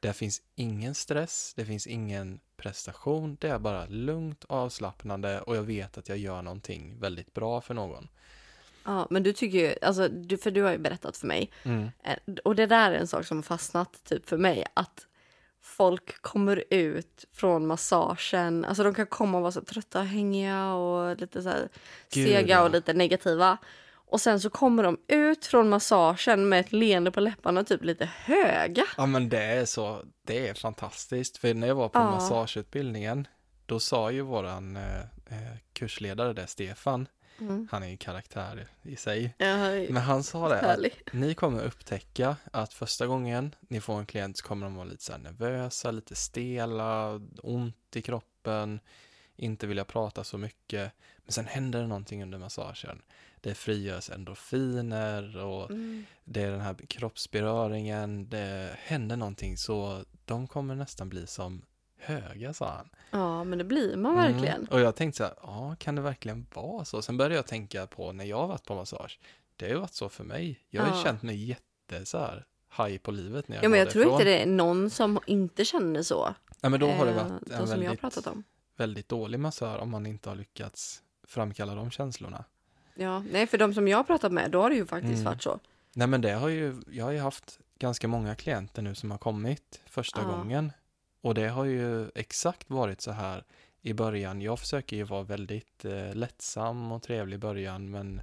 [0.00, 5.62] Det finns ingen stress, det finns ingen prestation, det är bara lugnt, avslappnande och jag
[5.62, 8.08] vet att jag gör någonting väldigt bra för någon.
[8.84, 11.90] Ja, men du tycker ju, alltså, du, för du har ju berättat för mig, Mm.
[12.04, 15.06] eh, och det där är en sak som har fastnat typ för mig, att
[15.62, 20.72] folk kommer ut från massagen, alltså de kan komma och vara så trötta och hängiga
[20.74, 21.68] och lite så här
[22.12, 23.58] Gud, sega och lite negativa.
[24.06, 28.04] Och sen så kommer de ut från massagen med ett leende på läpparna, typ lite
[28.24, 28.84] höga.
[28.96, 31.36] Ja men det är så, det är fantastiskt.
[31.36, 32.10] För när jag var på Ja.
[32.10, 33.28] massageutbildningen,
[33.66, 37.06] då sa ju våran eh, eh, kursledare där, Stefan,
[37.40, 37.68] Mm.
[37.70, 39.56] han är ju karaktär i sig, Ja,
[39.90, 44.38] men han sa det att ni kommer upptäcka att första gången ni får en klient
[44.38, 48.80] så kommer de vara lite så nervösa, lite stela, ont i kroppen,
[49.36, 50.92] inte vilja prata så mycket.
[51.24, 53.02] Men sen händer det någonting under massagen.
[53.40, 56.04] Det frigörs endorfiner och Mm.
[56.24, 61.62] det är den här kroppsberöringen, det händer någonting så de kommer nästan bli som
[62.04, 62.88] höga, sa han.
[63.10, 64.56] Ja, men det blir man verkligen.
[64.60, 64.68] Mm.
[64.70, 67.02] Och jag tänkte så här, ja, kan det verkligen vara så?
[67.02, 69.18] Sen började jag tänka på när jag har varit på massage.
[69.56, 70.60] Det har ju varit så för mig.
[70.70, 71.04] Jag har Ja.
[71.04, 72.44] känt mig jätte så här
[72.76, 74.32] high på livet när jag Ja, men jag tror inte därifrån.
[74.32, 76.34] det är någon som inte känner så.
[76.60, 78.44] Nej, men då har det Eh, varit en väldigt,
[78.76, 82.44] väldigt dålig massör om man inte har lyckats framkalla de känslorna.
[82.94, 85.24] Ja, nej, för de som jag har pratat med, då har det ju faktiskt Mm.
[85.24, 85.58] varit så.
[85.94, 89.18] Nej, men det har ju, jag har ju haft ganska många klienter nu som har
[89.18, 90.26] kommit första Ja.
[90.36, 90.72] gången.
[91.24, 93.44] Och det har ju exakt varit så här
[93.82, 94.40] i början.
[94.40, 98.20] Jag försöker ju vara väldigt eh, lättsam och trevlig i början, men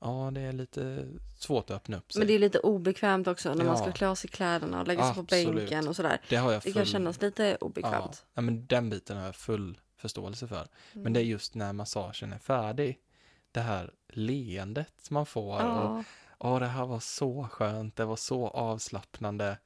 [0.00, 2.20] ja, det är lite svårt att öppna upp sig.
[2.20, 3.92] Men det är lite obekvämt också när man ska Ja.
[3.92, 5.54] klä av sig kläderna och lägga sig på Absolut.
[5.54, 6.20] bänken och sådär.
[6.28, 6.72] det har jag Det full...
[6.72, 8.24] kan kännas lite ja, obekvämt.
[8.34, 10.68] ja, men den biten har jag full förståelse för.
[10.92, 12.98] Men det är just när massagen är färdig,
[13.52, 16.04] det här leendet man får och Ja,
[16.42, 19.58] Ja, det här var så skönt, det var så avslappnande.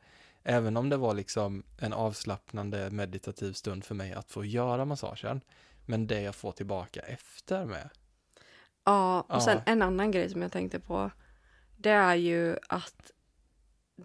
[0.44, 5.40] Även om det var liksom en avslappnande meditativ stund för mig att få göra massagen.
[5.86, 7.90] Men det jag får tillbaka efter med.
[8.84, 9.72] ja, och sen Ja.
[9.72, 11.10] en annan grej som jag tänkte på.
[11.76, 13.10] Det är ju att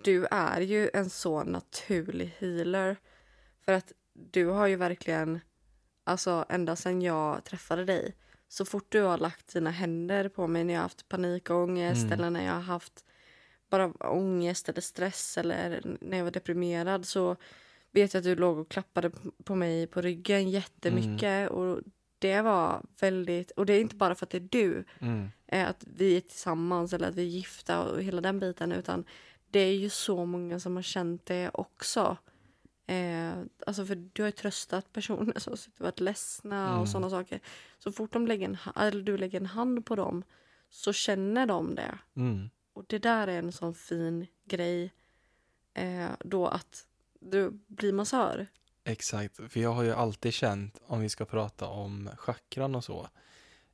[0.04, 2.98] du är ju en så naturlig healer.
[3.66, 5.40] För att du har ju verkligen,
[6.04, 8.16] alltså ända sedan jag träffade dig,
[8.48, 12.14] så fort du har lagt dina händer på mig när jag har haft panikångest Mm.
[12.14, 13.06] eller när jag har haft
[13.70, 17.36] bara ångest eller stress eller när jag var deprimerad så
[17.92, 19.12] vet jag att du låg och klappade
[19.44, 21.50] på mig på ryggen jättemycket.
[21.50, 21.80] Och
[22.20, 25.30] det var väldigt, och det är inte bara för att det är du, Mm.
[25.48, 29.06] eh, att vi är tillsammans eller att vi är gifta och hela den biten, utan
[29.52, 32.18] det är ju så många som har känt det också.
[32.88, 33.32] Eh,
[33.68, 36.80] alltså för du har ju tröstat personer som har varit ledsna Mm.
[36.82, 37.40] och sådana saker.
[37.80, 40.24] Så fort de lägger en, eller du lägger en hand på dem
[40.70, 41.98] så känner de det.
[42.16, 42.50] Mm.
[42.80, 44.94] Och det där är en sån fin grej
[45.74, 46.88] eh, då att
[47.20, 48.48] du blir massör.
[48.84, 53.10] Exakt, för jag har ju alltid känt, om vi ska prata om chakran och så,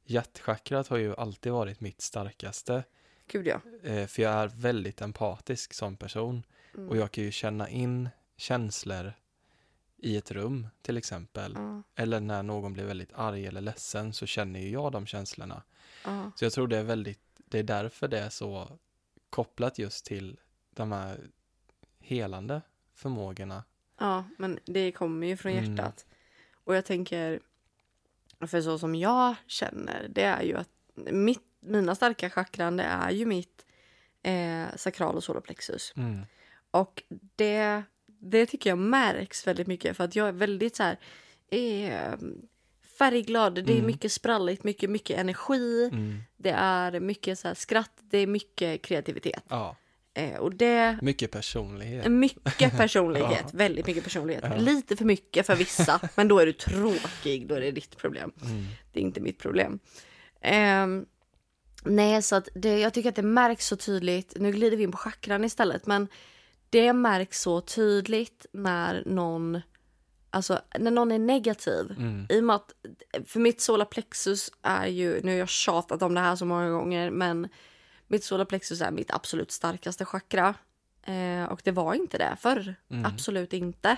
[0.03, 2.83] hjärtchakrat har ju alltid varit mitt starkaste,
[3.27, 3.61] Gud ja.
[3.83, 6.43] eh, för jag är väldigt empatisk som person
[6.77, 6.89] Mm.
[6.89, 9.13] och jag kan ju känna in känslor
[9.97, 14.25] i ett rum till exempel, Ja, eller när någon blir väldigt arg eller ledsen så
[14.25, 15.63] känner ju jag de känslorna.
[16.05, 16.31] ja.
[16.35, 18.79] Så jag tror det är väldigt, det är därför det är så
[19.29, 20.39] kopplat just till
[20.71, 21.19] de här
[21.99, 22.61] helande
[22.93, 23.63] förmågorna.
[23.99, 25.75] ja, men det kommer ju från Mm.
[25.75, 26.05] hjärtat.
[26.63, 27.39] Och jag tänker,
[28.47, 30.69] för så som jag känner, det är ju att
[31.11, 33.65] mitt, mina starka chakran, det är ju mitt
[34.23, 35.93] eh, sakral och solarplexus.
[35.95, 36.25] Mm.
[36.71, 37.03] Och
[37.35, 40.99] det, det tycker jag märks väldigt mycket för att jag är väldigt så här
[41.47, 42.13] eh,
[42.97, 43.53] färgglad.
[43.55, 43.85] Det är Mm.
[43.85, 45.89] mycket spralligt, mycket, mycket energi.
[45.93, 46.17] Mm.
[46.37, 49.43] Det är mycket så skratt, det är mycket kreativitet.
[49.49, 49.75] Ja,
[50.17, 52.07] Eh, och det mycket personlighet.
[52.11, 53.49] mycket personlighet, Ja.
[53.53, 54.43] väldigt mycket personlighet.
[54.49, 54.55] Ja.
[54.57, 58.31] Lite för mycket för vissa, men då är du tråkig, då är det ditt problem.
[58.43, 58.65] Mm.
[58.93, 59.79] Det är inte mitt problem.
[60.41, 61.05] Ehm,
[61.83, 64.33] nej, så att det, jag tycker att det märks så tydligt.
[64.39, 66.07] Nu glider vi in på chakran istället, men
[66.69, 69.61] det märks så tydligt när någon,
[70.35, 71.91] alltså när någon är negativ.
[71.97, 72.27] Mm.
[72.29, 72.71] I och med att,
[73.25, 77.11] för mitt solarplexus är ju, nu har jag tjatat om det här så många gånger,
[77.11, 77.47] men
[78.07, 80.53] mitt solarplexus är mitt absolut starkaste chakra.
[81.03, 82.75] Eh, och det var inte det förr.
[82.89, 83.05] Mm.
[83.05, 83.97] Absolut inte.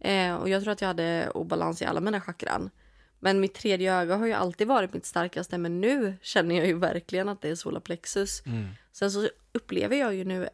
[0.00, 2.70] Eh, och jag tror att jag hade obalans i alla mina chakran.
[3.18, 6.78] Men mitt tredje öga har ju alltid varit mitt starkaste, men nu känner jag ju
[6.78, 8.42] verkligen att det är solarplexus.
[8.46, 8.68] Mm.
[8.92, 10.48] Sen så upplever jag ju nu,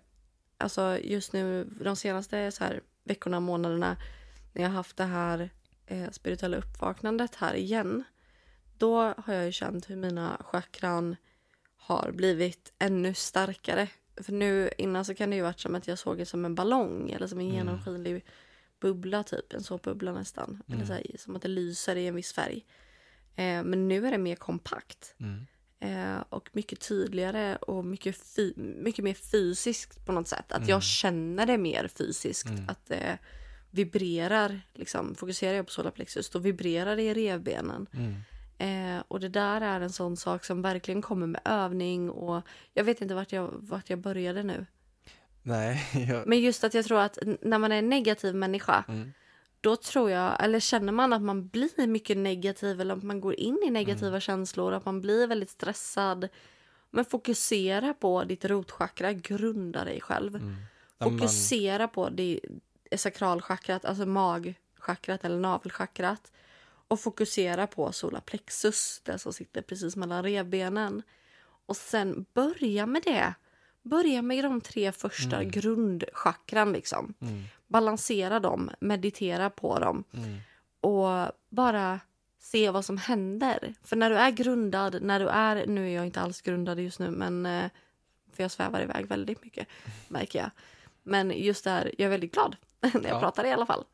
[0.59, 3.97] alltså just nu de senaste så här veckorna, månaderna,
[4.55, 5.51] när jag haft det här
[5.87, 8.05] eh, spirituella uppvaknandet här igen,
[8.79, 11.17] då har jag ju känt hur mina chakran
[11.77, 13.89] har blivit ännu starkare.
[14.17, 16.55] För nu innan så kan det ju varit som att jag såg det som en
[16.55, 17.57] ballong eller som en Mm.
[17.57, 18.25] genomskinlig
[18.81, 20.63] bubbla typ, en såpbubbla nästan.
[20.67, 20.87] Eller Mm.
[20.87, 22.65] så här, som att det lyser i en viss färg.
[23.37, 25.15] Eh, men nu är det mer kompakt.
[25.21, 25.47] Mm.
[25.81, 28.17] Eh, och mycket tydligare och mycket,
[28.57, 30.53] mycket mer fysiskt på något sätt.
[30.53, 30.69] Att Mm.
[30.69, 32.49] jag känner det mer fysiskt.
[32.49, 32.69] Mm.
[32.69, 33.19] Att det
[33.75, 37.87] vibrerar, liksom, fokuserar jag på solarplexus, då vibrerar det i revbenen.
[37.93, 38.15] Mm.
[38.59, 42.43] Eh, och det där är en sån sak som verkligen kommer med övning och
[42.75, 44.67] jag vet inte vart jag, vart jag började nu.
[45.43, 46.27] Nej, jag...
[46.27, 49.13] Men just att jag tror att när man är en negativ människa, Mm.
[49.61, 53.35] då tror jag, eller känner man att man blir mycket negativ eller att man går
[53.35, 54.21] in i negativa Mm.
[54.21, 56.29] känslor, att man blir väldigt stressad.
[56.91, 60.37] Men fokusera på ditt rotchakra, grunda dig själv.
[60.37, 60.57] Mm.
[60.99, 62.41] Ja, man- Fokusera på det
[62.99, 66.33] sakralchakrat, alltså magchakrat eller navelchakrat.
[66.89, 71.03] Och fokusera på solarplexus, det som sitter precis mellan revbenen.
[71.67, 73.35] Och sen börja med det.
[73.83, 75.51] Börja med de tre första Mm.
[75.51, 77.15] grundchakran liksom.
[77.21, 77.43] Mm.
[77.67, 80.37] Balansera dem, meditera på dem Mm.
[80.81, 82.01] och bara
[82.39, 83.75] se vad som händer.
[83.83, 86.99] För när du är grundad, när du är, nu är jag inte alls grundad just
[86.99, 87.71] nu, men eh,
[88.33, 89.69] för jag svävar iväg väldigt mycket
[90.09, 90.51] märker jag.
[91.03, 92.57] Men just där, jag är väldigt glad
[92.95, 93.21] när jag Ja.
[93.21, 93.85] pratar i alla fall.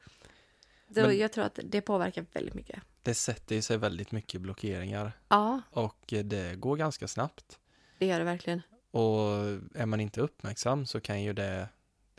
[0.95, 2.83] Så Men- jag tror att det påverkar väldigt mycket.
[3.03, 7.59] Det sätter ju sig väldigt mycket blockeringar Ja, och eh, det går ganska snabbt.
[7.99, 8.63] det gör det verkligen.
[8.91, 9.29] Och
[9.75, 11.69] är man inte uppmärksam så kan ju det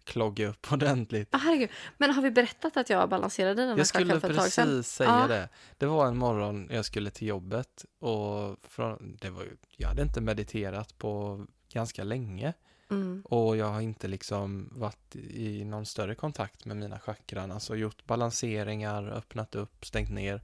[0.03, 1.27] klogga upp ordentligt.
[1.31, 1.69] Ah, herregud.
[1.97, 4.51] Men har vi berättat att jag balanserade den här Jag skulle chakran för ett tag
[4.51, 4.65] sedan?
[4.67, 5.27] precis säga Ja.
[5.27, 5.49] det.
[5.77, 9.45] Det var en morgon jag skulle till jobbet och från, det var,
[9.77, 12.53] jag hade inte mediterat på ganska länge
[12.91, 13.21] Mm.
[13.25, 18.05] och jag har inte liksom varit i någon större kontakt med mina chakran, alltså gjort
[18.05, 20.41] balanseringar, öppnat upp, stängt ner.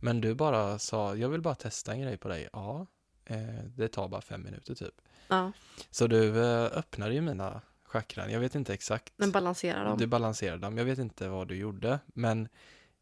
[0.00, 2.48] Men du bara sa, jag vill bara testa en grej på dig.
[2.52, 2.86] Ja,
[3.24, 4.94] eh, det tar bara fem minuter typ.
[5.28, 5.52] Ja,
[5.90, 8.32] Så du eh, öppnade ju mina chakran.
[8.32, 9.12] Jag vet inte exakt.
[9.16, 9.98] men balansera dem.
[9.98, 10.78] Du balanserade dem.
[10.78, 12.48] Jag vet inte vad du gjorde, men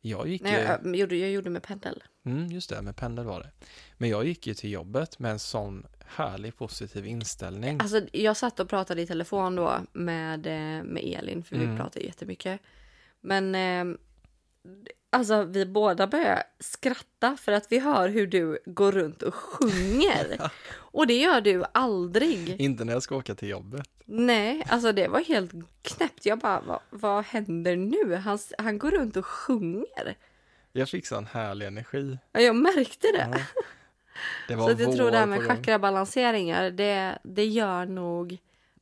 [0.08, 2.02] jag gick Nej, jag, jag, gjorde, jag gjorde med pendel.
[2.26, 3.50] Mm, just det, med pendel var det.
[3.98, 7.80] Men jag gick ju till jobbet med en sån härlig positiv inställning.
[7.80, 11.76] Alltså, jag satt och pratade i telefon då med, eh, med Elin, för vi Mm.
[11.76, 12.60] pratade jättemycket.
[13.20, 13.96] Men eh,
[15.10, 20.50] alltså vi båda börjar skratta för att vi hör hur du går runt och sjunger.
[20.76, 22.60] och det gör du aldrig.
[22.60, 23.88] Inte när jag ska åka till jobbet.
[24.04, 26.26] Nej, alltså det var helt knäppt.
[26.26, 28.14] Jag bara, vad, vad händer nu?
[28.14, 30.16] Han, han går runt och sjunger.
[30.72, 32.18] Jag fick sån härlig energi.
[32.32, 33.28] Ja, jag märkte det.
[33.32, 33.38] Ja.
[34.48, 38.38] Det var Så jag tror det här med chakrabalanseringar, det, det gör nog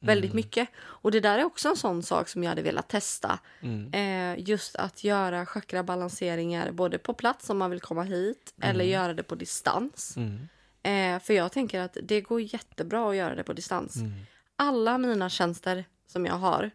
[0.06, 0.36] väldigt Mm.
[0.36, 0.68] mycket.
[0.76, 3.38] Och det där är också en sån sak som jag hade velat testa.
[3.60, 3.92] Mm.
[3.94, 9.14] Eh, just att göra chakrabalanseringar både på plats om man vill komma hit eller göra
[9.14, 10.16] det på distans.
[10.16, 10.48] Mm.
[10.82, 13.96] Eh, för jag tänker att det går jättebra att göra det på distans.
[13.96, 14.12] Mm.
[14.56, 16.70] Alla mina tjänster som jag har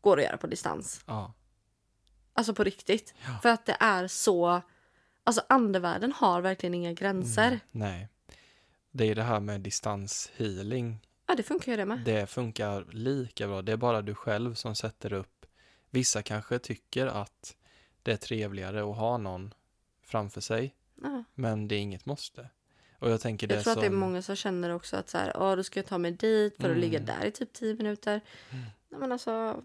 [0.00, 1.00] går att göra på distans.
[1.06, 1.32] Ja.
[2.32, 3.14] Alltså på riktigt.
[3.26, 3.38] Ja.
[3.42, 4.62] För att det är så...
[5.24, 7.46] Alltså andevärlden har verkligen inga gränser.
[7.46, 7.60] Mm.
[7.70, 8.08] Nej.
[8.92, 11.00] Det är ju det här med distanshealing.
[11.30, 11.98] Ja, det funkar ju det med.
[12.04, 13.62] Det funkar lika bra.
[13.62, 15.46] Det är bara du själv som sätter upp.
[15.90, 17.56] Vissa kanske tycker att
[18.02, 19.54] det är trevligare att ha någon
[20.04, 20.74] framför sig.
[21.02, 21.24] Ja.
[21.34, 22.48] Men det är inget måste.
[22.98, 25.08] Och jag tänker det Jag tror att det är som- många som känner också att
[25.08, 26.80] så här, "Åh, då ska jag ta mig dit för att Mm.
[26.80, 28.20] ligga där i typ 10 minuter.
[28.50, 28.64] Mm.
[28.88, 29.62] Nej, men alltså,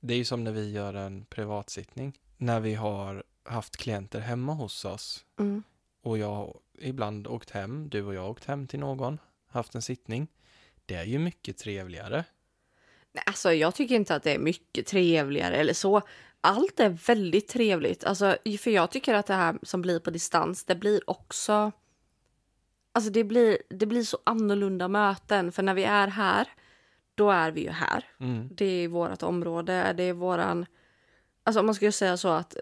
[0.00, 2.18] Det är ju som när vi gör en privatsittning.
[2.36, 5.62] När vi har haft klienter hemma hos oss mm,
[6.02, 10.28] och jag ibland åkt hem, du och jag åkt hem till någon, haft en sittning.
[10.88, 12.24] Det är ju mycket trevligare.
[13.12, 16.02] nej, alltså jag tycker inte att det är mycket trevligare eller så.
[16.40, 18.04] Allt är väldigt trevligt.
[18.04, 21.72] Alltså, för jag tycker att det här som blir på distans, det blir också...
[22.92, 25.52] Alltså det blir, det blir så annorlunda möten.
[25.52, 26.48] För när vi är här,
[27.14, 28.04] då är vi ju här.
[28.20, 28.48] Mm.
[28.52, 30.66] Det är vårt område, det är våran...
[31.42, 32.56] Alltså om man skulle säga så att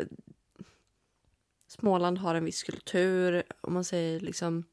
[1.68, 4.64] Småland har en viss kultur, om man säger liksom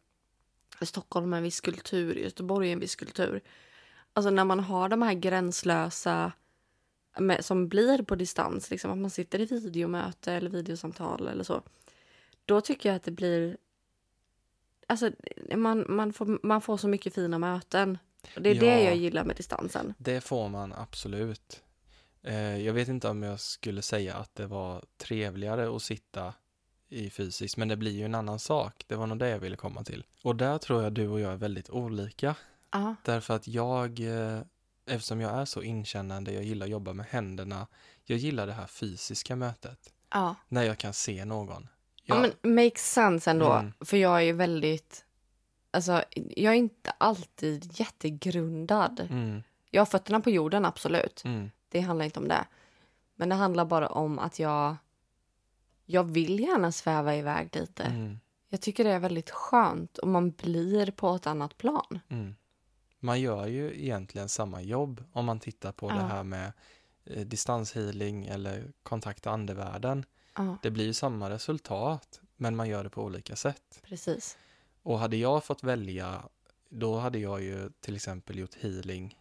[0.85, 3.41] Stockholm har en viss kultur, Göteborg en viss kultur.
[4.13, 6.31] Alltså när man har de här gränslösa
[7.19, 11.61] med, som blir på distans, liksom att man sitter i videomöte eller videosamtal eller så.
[12.45, 13.57] Då tycker jag att det blir...
[14.87, 15.11] Alltså
[15.55, 17.97] man, man, får, man får så mycket fina möten.
[18.35, 18.79] Det är det Ja.
[18.79, 19.93] jag gillar med distansen.
[19.97, 21.63] Det får man absolut.
[22.23, 26.33] Eh, jag vet inte om jag skulle säga att det var trevligare att sitta
[26.93, 28.83] i fysiskt, men det blir ju en annan sak.
[28.87, 30.05] Det var nog det jag ville komma till.
[30.23, 32.35] Och där tror jag du och jag är väldigt olika.
[32.71, 32.95] Ja.
[33.03, 34.39] Därför att jag, eh,
[34.85, 37.67] eftersom jag är så inkännande, jag gillar att jobba med händerna.
[38.03, 39.93] Jag gillar det här fysiska mötet.
[40.11, 40.35] Ja.
[40.47, 41.67] När jag kan se någon.
[42.03, 43.51] Ja, Jag, men makes sense ändå.
[43.53, 43.73] Mm.
[43.79, 45.05] För jag är ju väldigt...
[45.71, 49.07] Alltså, jag är inte alltid jättegrundad.
[49.09, 51.21] mm, Jag har fötterna på jorden, absolut.
[51.25, 52.45] mm, Det handlar inte om det.
[53.15, 54.75] Men det handlar bara om att jag...
[55.85, 57.83] Jag vill gärna sväva iväg lite.
[57.83, 58.19] mm,
[58.49, 61.99] Jag tycker det är väldigt skönt och man blir på ett annat plan.
[62.09, 62.35] mm.
[62.99, 65.95] Man gör ju egentligen samma jobb om man tittar på Ja.
[65.95, 66.53] det här med
[67.05, 70.05] eh, distanshealing eller kontakta andevärlden.
[70.35, 73.81] Ja, Det blir ju samma resultat, men man gör det på olika sätt.
[73.83, 74.37] precis.
[74.83, 76.23] Och hade jag fått välja,
[76.69, 79.17] då hade jag ju till exempel gjort healing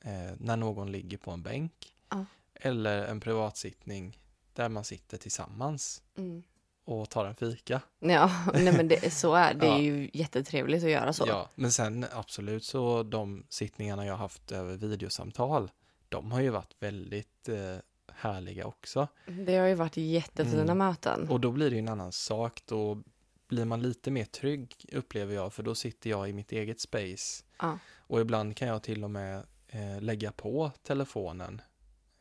[0.00, 1.92] eh, när någon ligger på en bänk.
[2.10, 2.24] Ja.
[2.54, 4.18] Eller en privatsittning
[4.62, 6.42] där man sitter tillsammans Mm.
[6.84, 7.80] och tar en fika.
[7.98, 9.66] Ja, nej men det, så är det.
[9.66, 9.78] är Ja.
[9.78, 11.24] ju jättetrevligt att göra så.
[11.26, 15.70] Ja, men sen absolut så de sittningarna jag haft över videosamtal,
[16.08, 17.76] de har ju varit väldigt eh,
[18.12, 19.08] härliga också.
[19.46, 20.78] Det har ju varit jättefina Mm.
[20.78, 21.28] möten.
[21.28, 22.62] Och då blir det ju en annan sak.
[22.66, 23.02] Då
[23.48, 27.44] blir man lite mer trygg upplever jag, för då sitter jag i mitt eget space.
[27.58, 27.78] Ja.
[27.98, 31.60] Och ibland kan jag till och med eh, lägga på telefonen.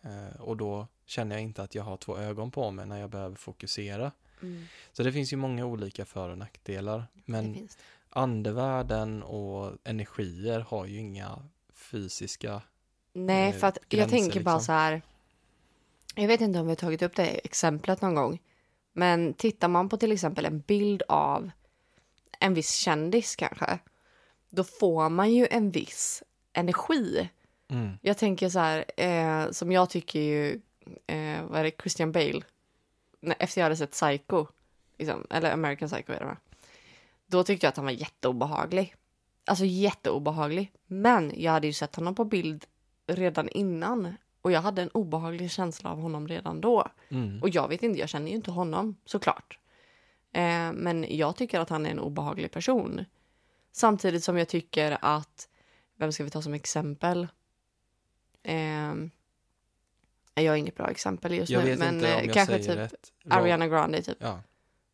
[0.01, 3.09] Eh, och då känner jag inte att jag har två ögon på mig när jag
[3.09, 4.11] behöver fokusera.
[4.41, 4.65] Mm.
[4.93, 7.07] Så det finns ju många olika för och nackdelar.
[7.25, 7.77] Men det.
[8.09, 11.43] andevärlden och energier har ju inga
[11.73, 12.61] fysiska
[13.13, 14.65] Nej, eh, för att jag gränser, tänker bara liksom.
[14.65, 15.01] så här.
[16.15, 18.41] Jag vet inte om vi har tagit upp det exemplet någon gång.
[18.93, 21.51] Men tittar man på till exempel en bild av
[22.39, 23.79] en viss kändis kanske.
[24.49, 27.29] Då får man ju en viss energi.
[27.69, 27.97] Mm.
[28.01, 30.61] Jag tänker så här, eh, som jag tycker ju,
[31.07, 32.41] eh, vad är det, Christian Bale.
[33.19, 34.45] När, efter jag hade sett Psycho,
[34.97, 36.37] liksom, eller American Psycho är det va?
[37.27, 38.95] Då tyckte jag att han var jätteobehaglig.
[39.45, 40.71] Alltså jätteobehaglig.
[40.85, 42.65] Men jag hade ju sett honom på bild
[43.07, 44.15] redan innan.
[44.41, 46.87] Och jag hade en obehaglig känsla av honom redan då.
[47.09, 47.41] Mm.
[47.41, 49.59] Och jag vet inte, jag känner ju inte honom såklart.
[50.31, 53.05] Eh, men jag tycker att han är en obehaglig person.
[53.71, 55.49] Samtidigt som jag tycker att,
[55.97, 57.27] vem ska vi ta som exempel?
[58.43, 58.93] Eh,
[60.41, 62.63] jag är inget bra exempel just Jag nu, vet men inte om eh, jag kanske
[62.63, 63.11] säger typ rätt.
[63.29, 64.17] Ariana Grande typ.
[64.19, 64.41] Ja.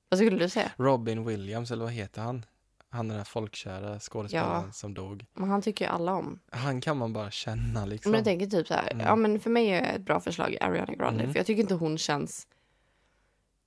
[0.09, 0.71] Vad skulle du säga?
[0.77, 2.45] Robin Williams, eller vad heter han?
[2.89, 5.25] Han den där folkkära skådespelaren som dog.
[5.33, 6.39] Men han tycker ju alla om.
[6.51, 8.11] Han kan man bara känna liksom.
[8.11, 9.05] Men jag tänker typ så här, Mm.
[9.05, 11.19] ja men för mig är ett bra förslag Ariana Grande.
[11.23, 11.33] Mm.
[11.33, 12.47] För jag tycker inte hon känns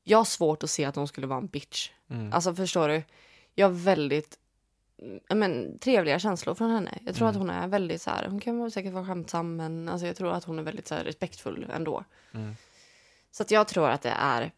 [0.05, 1.91] Jag har svårt att se att hon skulle vara en bitch.
[2.11, 2.33] Mm.
[2.33, 3.03] Alltså förstår du?
[3.55, 4.39] Jag har väldigt
[5.35, 6.99] men, trevliga känslor från henne.
[7.05, 7.31] Jag tror Mm.
[7.31, 10.33] att hon är väldigt så här, hon kan säkert vara skämtsam men alltså, jag tror
[10.33, 12.05] att hon är väldigt så här, respektfull ändå.
[12.35, 12.57] Mm.
[13.31, 14.53] Så att jag tror att det är,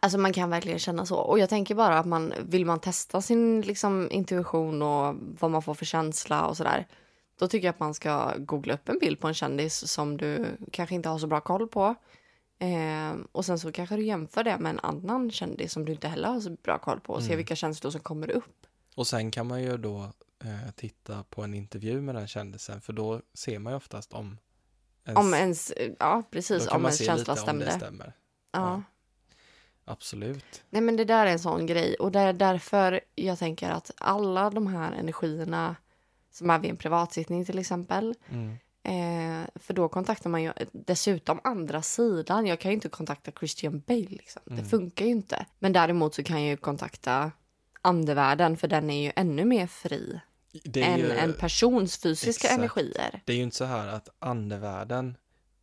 [0.00, 1.16] alltså man kan verkligen känna så.
[1.16, 5.62] Och jag tänker bara att man, vill man testa sin liksom, intuition och vad man
[5.62, 6.86] får för känsla och sådär.
[7.38, 10.46] Då tycker jag att man ska googla upp en bild på en kändis som du
[10.72, 11.94] kanske inte har så bra koll på.
[12.58, 16.08] Eh, och sen så kanske du jämför det med en annan kändis som du inte
[16.08, 17.36] heller har så bra koll på och se Mm.
[17.36, 18.66] vilka känslor som kommer upp.
[18.94, 20.02] Och sen kan man ju då
[20.44, 24.38] eh, titta på en intervju med den kändisen för då ser man ju oftast om
[25.06, 27.70] ens, Om ens, ja precis, om ens känsla det stämde.
[27.72, 28.12] stämmer.
[28.52, 28.82] Ja.
[29.84, 30.64] Absolut.
[30.70, 33.90] Nej men det där är en sån grej och det är därför jag tänker att
[33.98, 35.76] alla de här energierna
[36.30, 38.14] som är vid en privatsittning till exempel.
[38.28, 38.56] Mm.
[38.82, 42.46] Eh, för då kontaktar man ju dessutom andra sidan.
[42.46, 44.42] Jag kan ju inte kontakta Christian Bale liksom.
[44.44, 44.64] Det Mm.
[44.64, 45.46] funkar ju inte.
[45.58, 47.30] Men däremot så kan jag ju kontakta
[47.84, 50.20] andevärlden för den är ju ännu mer fri
[50.64, 52.58] är än ju, en persons fysiska exakt.
[52.58, 53.22] energier.
[53.24, 55.16] Det är ju inte så här att andevärlden,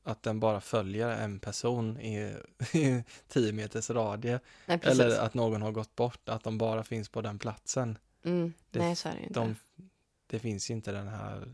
[0.04, 2.36] att den bara följer en person i,
[2.74, 4.40] i 10 meters radie.
[4.66, 4.80] Nej.
[4.84, 7.98] Eller att någon har gått bort, att de bara finns på den platsen.
[8.24, 8.54] mm.
[8.72, 9.40] det- Nej, så är det ju inte.
[9.40, 9.56] De,
[10.28, 11.48] det finns ju inte den här,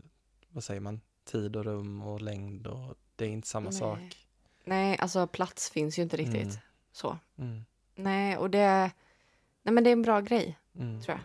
[0.48, 3.78] vad säger man, tid och rum och längd och det är inte samma Nej.
[3.78, 4.26] sak.
[4.64, 6.56] Nej, alltså plats finns ju inte riktigt Mm.
[6.92, 7.18] så.
[7.38, 7.64] Mm.
[7.94, 8.90] Nej, och det...
[9.62, 11.00] Nej, men det är en bra grej, Mm.
[11.00, 11.24] tror jag.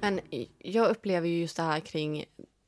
[0.00, 0.20] Men
[0.58, 2.24] jag upplever ju just det här kring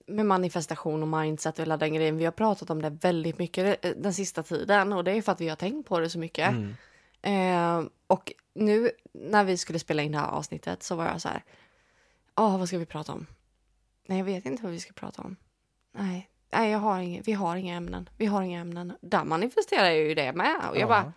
[0.07, 2.17] med manifestation och mindset och hela den grejen.
[2.17, 5.41] Vi har pratat om det väldigt mycket den sista tiden och det är för att
[5.41, 6.53] vi har tänkt på det så mycket.
[6.53, 6.75] Mm.
[7.83, 11.29] Eh, och nu när vi skulle spela in det här avsnittet så var jag så
[11.29, 11.45] här.
[12.37, 13.27] Ja, vad ska vi prata om?
[14.11, 15.37] Nej, jag vet inte vad vi ska prata om.
[15.93, 18.09] Nej, nej jag har inga, vi har inga ämnen.
[18.17, 18.93] Vi har inga ämnen.
[19.01, 20.57] Där manifesterar jag ju det med.
[20.71, 20.87] Och jag Ja.
[20.87, 21.13] bara,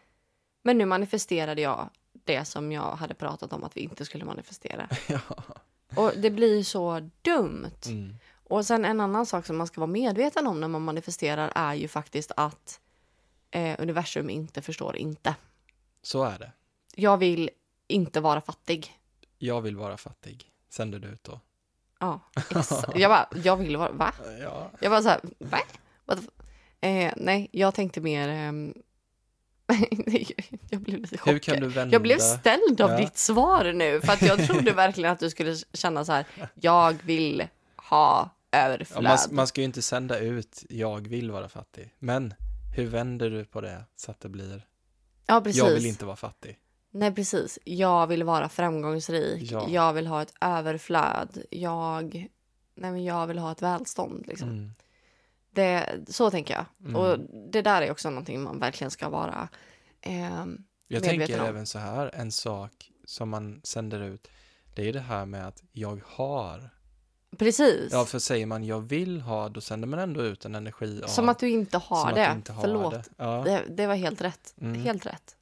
[0.64, 1.90] men nu manifesterade jag
[2.24, 4.90] det som jag hade pratat om att vi inte skulle manifestera.
[5.08, 5.20] ja.
[5.96, 7.72] Och det blir så dumt.
[7.88, 8.16] Mm.
[8.34, 11.74] Och sen en annan sak som man ska vara medveten om när man manifesterar är
[11.74, 12.80] ju faktiskt att
[13.52, 15.36] eh, universum inte förstår inte.
[16.02, 16.52] Så är det.
[16.96, 17.50] Jag vill
[17.88, 19.00] inte vara fattig.
[19.38, 21.40] Jag vill vara fattig, sänder du ut då.
[22.04, 22.20] Ja,
[22.96, 24.14] jag bara, jag vill vara, va?
[24.42, 24.72] Ja.
[24.80, 25.60] Jag bara så här, va?
[26.82, 28.74] Eh, nej, jag tänkte mer, ehm,
[30.70, 31.74] jag blev lite chockad.
[31.92, 32.98] Jag blev ställd av Ja.
[32.98, 36.26] ditt svar nu, för att jag trodde verkligen att du skulle känna så här,
[36.56, 39.04] jag vill ha Ja, överflöd.
[39.04, 41.94] man, man ska ju inte sända ut jag vill vara fattig.
[42.00, 42.34] Men
[42.76, 44.66] hur vänder du på det så att det blir
[45.26, 45.58] ja, precis.
[45.58, 46.58] jag vill inte vara fattig?
[46.96, 47.60] Nej, precis.
[47.64, 49.52] Jag vill vara framgångsrik.
[49.52, 49.70] Ja.
[49.70, 51.44] Jag vill ha ett överflöd.
[51.50, 52.28] Jag,
[52.76, 54.28] nej, men jag vill ha ett välstånd.
[54.28, 54.50] Liksom.
[54.50, 54.72] Mm.
[55.52, 56.66] Det, så tänker jag.
[56.90, 56.96] Mm.
[56.96, 57.20] Och
[57.52, 59.50] det där är också någonting man verkligen ska vara
[60.02, 61.46] ehm, Jag tänker om.
[61.48, 64.28] även så här, en sak som man sänder ut,
[64.76, 66.70] det är det här med att jag har.
[67.38, 67.92] Precis.
[67.92, 71.08] Ja, för säger man jag vill ha, då sänder man ändå ut en energi av.
[71.08, 72.32] Som att du inte har som det.
[72.36, 72.94] inte har Förlåt.
[72.94, 73.04] Det.
[73.18, 73.44] Ja.
[73.46, 74.54] Det, det var helt rätt.
[74.62, 74.82] Mm.
[74.82, 75.36] Helt rätt.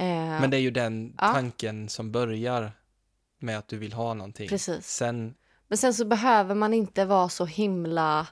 [0.00, 0.06] Eh,
[0.40, 1.32] Men det är ju den Ja.
[1.32, 2.72] tanken som börjar
[3.38, 4.48] med att du vill ha någonting.
[4.48, 4.86] Precis.
[4.86, 5.34] Sen,
[5.68, 8.26] Men sen så behöver man inte vara så himla...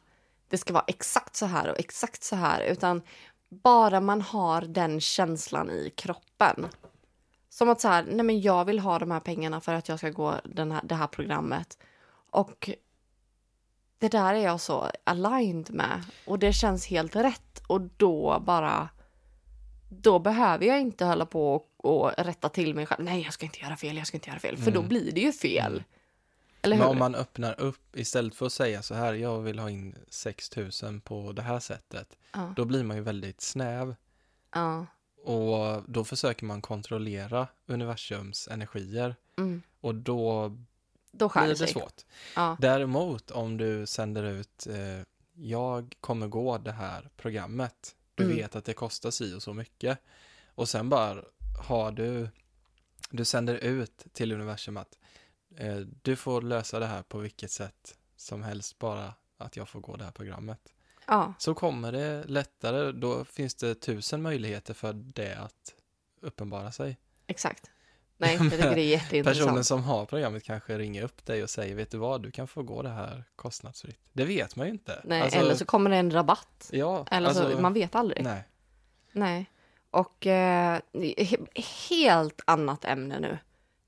[0.49, 2.61] Det ska vara exakt så här och exakt så här.
[2.61, 3.03] Utan
[3.49, 6.67] bara man har den känslan i kroppen.
[7.49, 9.99] Som att så här, nej men jag vill ha de här pengarna för att jag
[9.99, 11.79] ska gå den här, det här programmet.
[12.31, 12.71] Och
[13.99, 16.05] det där är jag så aligned med.
[16.27, 17.63] Och det känns helt rätt.
[17.67, 18.89] Och då bara...
[19.89, 23.05] Då behöver jag inte hålla på och, och rätta till mig själv.
[23.05, 24.57] Nej, jag ska inte göra fel, jag ska inte göra fel.
[24.57, 24.89] För då Mm.
[24.89, 25.73] blir det ju fel.
[25.73, 25.85] Mm.
[26.63, 29.71] Eller men om man öppnar upp istället för att säga så här, jag vill ha
[29.71, 32.17] in 6000 på det här sättet.
[32.33, 32.53] Ja.
[32.57, 33.95] Då blir man ju väldigt snäv.
[34.55, 34.87] ja.
[35.25, 39.15] Och då försöker man kontrollera universums energier.
[39.39, 39.63] Mm.
[39.81, 40.49] Och då
[41.13, 41.69] Då blir det det sig.
[41.69, 42.03] svårt.
[42.37, 42.57] Ja.
[42.61, 47.95] Däremot om du sänder ut, eh, jag kommer gå det här programmet.
[48.17, 48.37] Du Mm.
[48.37, 49.99] vet att det kostar si och så mycket.
[50.55, 51.23] Och sen bara
[51.69, 52.29] har du,
[53.11, 54.99] du sänder ut till universum att
[55.57, 59.81] eh, du får lösa det här på vilket sätt som helst, bara att jag får
[59.81, 60.73] gå det här programmet.
[61.07, 65.75] ja, Så kommer det lättare, då finns det tusen möjligheter för det att
[66.21, 66.97] uppenbara sig.
[67.27, 67.71] exakt.
[68.19, 69.47] Nej, jag tycker det är jätteintressant.
[69.47, 72.49] Personen som har programmet kanske ringer upp dig och säger, vet du vad, du kan
[72.49, 74.01] få gå det här kostnadsfritt.
[74.13, 75.01] Det vet man ju inte.
[75.05, 76.69] Nej, Alltså, eller så kommer det en rabatt.
[76.73, 78.25] Ja, Eller alltså, så, man vet aldrig.
[78.25, 78.45] nej.
[79.13, 79.51] Nej.
[79.91, 81.37] Och eh, he
[81.89, 83.39] helt annat ämne nu.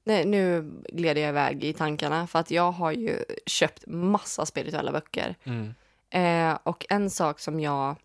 [0.04, 4.92] Nej, nu gled jag iväg i tankarna för att jag har ju köpt massa spirituella
[4.92, 5.36] böcker.
[5.44, 5.74] Mm.
[6.10, 7.96] Eh, och en sak som jag,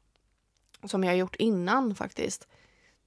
[0.83, 2.47] som jag har gjort innan faktiskt,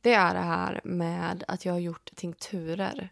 [0.01, 3.09] det är det här med att jag har gjort tinkturer.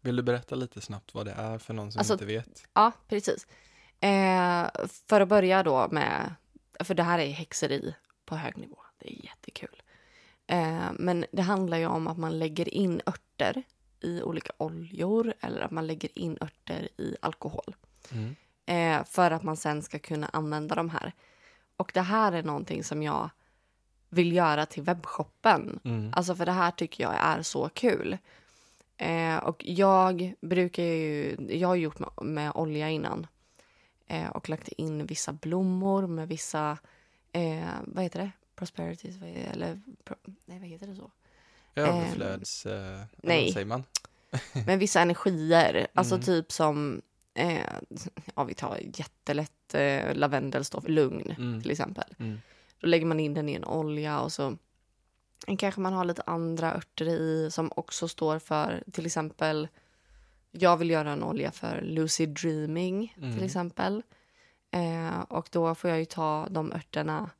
[0.00, 2.68] Vill du berätta lite snabbt vad det är för någon som Alltså- inte vet?
[2.74, 3.46] Ja, precis.
[4.00, 4.68] Eh,
[5.08, 6.34] för att börja då med,
[6.80, 7.94] för det här är häxeri
[8.24, 8.78] på hög nivå.
[8.98, 9.82] Det är jättekul.
[10.46, 13.62] Eh, men det handlar ju om att man lägger in örter
[14.00, 17.76] i olika oljor eller att man lägger in örter i alkohol.
[18.12, 18.36] Mm.
[18.66, 21.12] eh, för att man sen ska kunna använda de här.
[21.76, 23.30] Och det här är någonting som jag
[24.14, 25.80] vill göra till webbshoppen.
[25.84, 26.10] Mm.
[26.16, 28.18] Alltså för det här tycker jag är så kul.
[28.96, 33.26] Eh, och jag brukar ju, jag har gjort med, med olja innan.
[34.06, 36.78] Eh, och lagt in vissa blommor med vissa,
[37.32, 38.30] eh, vad heter det?
[38.56, 39.14] Prosperities,
[39.52, 41.10] eller pro, nej vad heter det så?
[41.74, 42.66] Överflöds...
[42.66, 43.52] Eh, nej.
[43.52, 43.84] Säger man?
[44.66, 45.86] med vissa energier.
[45.94, 46.24] Alltså Mm.
[46.24, 47.02] typ som,
[47.34, 47.60] eh,
[48.34, 51.62] ja vi tar jättelätt eh, lavendelstoff, lugn Mm.
[51.62, 52.14] till exempel.
[52.18, 52.40] Mm.
[52.84, 54.56] Då lägger man in den i en olja och så
[55.58, 59.68] kanske man har lite andra örter i som också står för till exempel
[60.50, 63.34] jag vill göra en olja för lucid dreaming Mm.
[63.34, 64.02] till exempel.
[64.70, 67.30] Eh, och då får jag ju ta de örterna,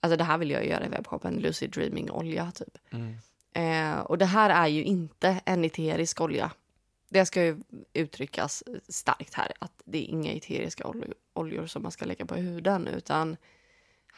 [0.00, 2.78] alltså det här vill jag göra i webbshoppen, lucid dreaming olja typ.
[2.90, 3.14] Mm.
[3.52, 6.50] Eh, och det här är ju inte en eterisk olja.
[7.08, 7.60] Det ska ju
[7.92, 12.34] uttryckas starkt här, att det är inga eteriska oljor, oljor som man ska lägga på
[12.34, 13.36] huden, utan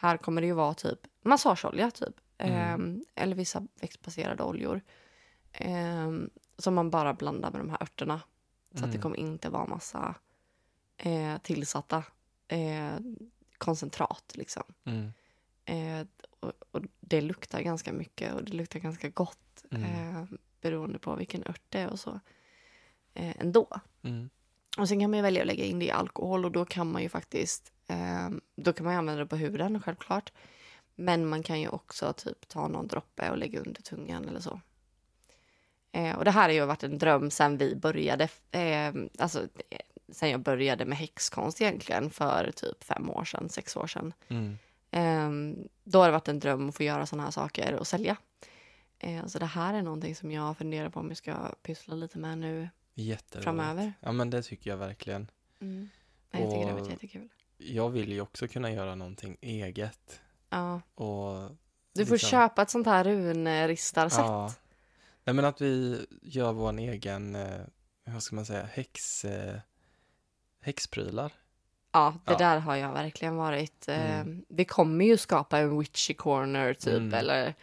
[0.02, 2.14] här kommer det ju vara typ massageolja typ.
[2.38, 3.00] Mm.
[3.16, 4.80] Eh, eller vissa växtbaserade oljor.
[5.52, 6.10] Eh,
[6.58, 8.20] som man bara blandar med de här örterna.
[8.74, 9.02] Så att det Mm.
[9.02, 10.14] kommer inte vara massa
[10.96, 12.04] eh, tillsatta
[12.48, 12.96] eh,
[13.58, 14.62] koncentrat liksom.
[14.84, 15.12] Mm.
[15.64, 16.06] Eh,
[16.40, 19.38] och, och det luktar ganska mycket och det luktar ganska gott
[19.70, 19.84] Mm.
[19.84, 20.24] eh,
[20.60, 22.20] beroende på vilken ört det är och så.
[23.14, 23.80] Ändå.
[24.78, 27.02] Och sen kan man välja att lägga in det i alkohol och då kan man
[27.02, 30.32] ju faktiskt, eh, då kan man använda det på huden självklart.
[30.94, 34.60] Men man kan ju också typ ta någon droppe och lägga under tungan eller så.
[35.92, 39.78] Eh, och det här har ju varit en dröm sen vi började, eh, alltså eh,
[40.08, 44.12] sen jag började med häxkonst egentligen för typ fem år sedan, sex år sedan.
[44.28, 44.58] Mm.
[44.90, 48.16] Ehm, då har det varit en dröm att få göra sådana här saker och sälja.
[48.98, 52.18] Eh, så det här är någonting som jag funderar på om jag ska pyssla lite
[52.18, 53.44] med nu Jätteroligt.
[53.44, 53.92] framöver.
[54.00, 55.30] Ja men det tycker jag verkligen.
[55.60, 55.88] Mm.
[56.30, 57.28] Nej, Jag tycker det har varit jättekul.
[57.56, 60.20] Jag vill ju också kunna göra någonting eget.
[60.50, 60.80] Ja.
[60.94, 61.50] Och
[61.92, 64.18] Du får liksom- köpa ett sånt här runristarset.
[64.18, 64.24] Ja.
[64.26, 64.54] Ja.
[65.24, 67.60] Nej men att vi gör vår egen, eh,
[68.04, 69.56] vad ska man säga, häx, eh,
[70.60, 71.28] häxprylar.
[71.28, 72.36] det Ja.
[72.38, 73.88] där har jag verkligen varit.
[73.88, 74.44] Eh, Mm.
[74.48, 77.14] Vi kommer ju skapa en witchy corner typ Mm.
[77.14, 77.54] eller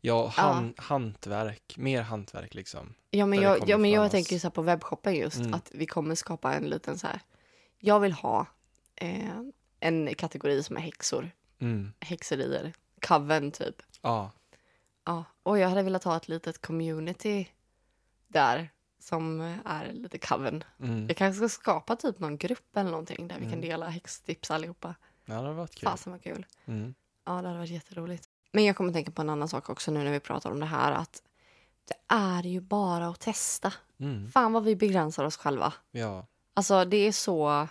[0.00, 2.94] Ja, han, hantverk, mer hantverk liksom.
[3.10, 4.10] Ja men jag, ja, men jag oss.
[4.10, 5.54] tänker ju så på webbshoppen just Mm.
[5.54, 7.20] att vi kommer skapa en liten så här.
[7.78, 8.46] Jag vill ha
[8.96, 9.40] eh,
[9.80, 11.92] en kategori som är häxor, Mm.
[12.00, 13.82] häxerier, coven typ.
[14.02, 14.30] Ja,
[15.04, 17.48] Ja, och jag hade velat ha ett litet community
[18.28, 20.64] där som är lite coven.
[20.80, 21.06] mm.
[21.08, 23.60] Jag kanske ska skapa typ någon grupp eller någonting där vi kan Mm.
[23.68, 24.94] dela häxtips allihopa.
[25.24, 25.88] ja det har varit kul.
[25.88, 26.46] Fasen vad kul.
[26.66, 26.94] Mm.
[27.24, 28.28] Ja, det hade varit jätteroligt.
[28.52, 30.66] Men jag kommer tänka på en annan sak också nu när vi pratar om det
[30.66, 31.22] här att
[31.88, 33.72] det är ju bara att testa.
[34.00, 34.30] Mm.
[34.30, 35.72] Fan vad vi begränsar oss själva.
[35.90, 37.68] Ja, Alltså det är så...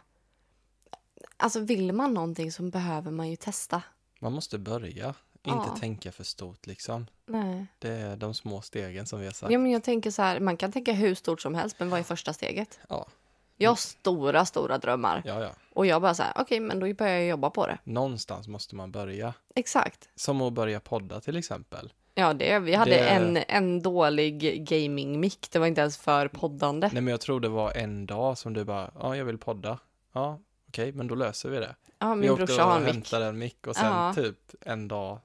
[1.38, 3.82] Alltså vill man någonting så behöver man ju testa.
[4.20, 5.16] man måste börja.
[5.44, 5.68] Ja.
[5.68, 7.08] Inte tänka för stort liksom.
[7.26, 7.66] Nej.
[7.80, 9.52] Det är de små stegen som vi har sagt.
[9.52, 12.00] Ja, men jag tänker så här, man kan tänka hur stort som helst, men vad
[12.00, 12.80] är första steget?
[12.90, 13.08] Ja.
[13.62, 15.22] Jag har stora, stora drömmar.
[15.26, 15.50] Ja, ja.
[15.74, 17.78] Och jag bara så här, okej, men då börjar jag jobba på det.
[17.84, 19.34] Någonstans måste man börja.
[19.56, 20.10] Exakt.
[20.16, 21.94] Som att börja podda till exempel.
[22.16, 25.48] Ja, det, vi hade Det- en, en dålig gaming-mick.
[25.52, 26.90] Det var inte ens för poddande.
[26.94, 29.80] Nej men jag tror det var en dag som du bara, ja jag vill podda.
[30.14, 31.76] Ja, okej, men då löser vi det.
[32.00, 32.94] Ja, vi min åkte brorsa har och en mick.
[32.94, 34.14] hämtade en mick och sen Ja.
[34.14, 35.20] typ en dag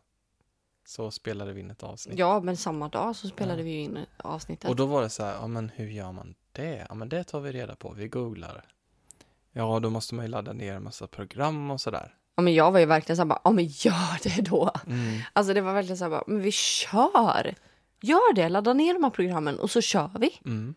[0.87, 2.18] så spelade vi in ett avsnitt.
[2.18, 3.64] Ja, men samma dag så spelade Ja.
[3.64, 4.70] vi in avsnittet.
[4.70, 6.86] Och då var det så här, ja men hur gör man det?
[6.88, 8.64] Ja men det tar vi reda på, vi googlar.
[9.52, 12.14] Ja, då måste man ju ladda ner en massa program och sådär.
[12.36, 14.70] Ja, men jag var ju verkligen så här bara, ja men gör det då.
[14.86, 15.20] Mm.
[15.32, 17.55] Alltså det var verkligen så här bara, men vi kör.
[18.00, 20.40] Gör det, ladda ner de här programmen och så kör vi.
[20.44, 20.74] Mm.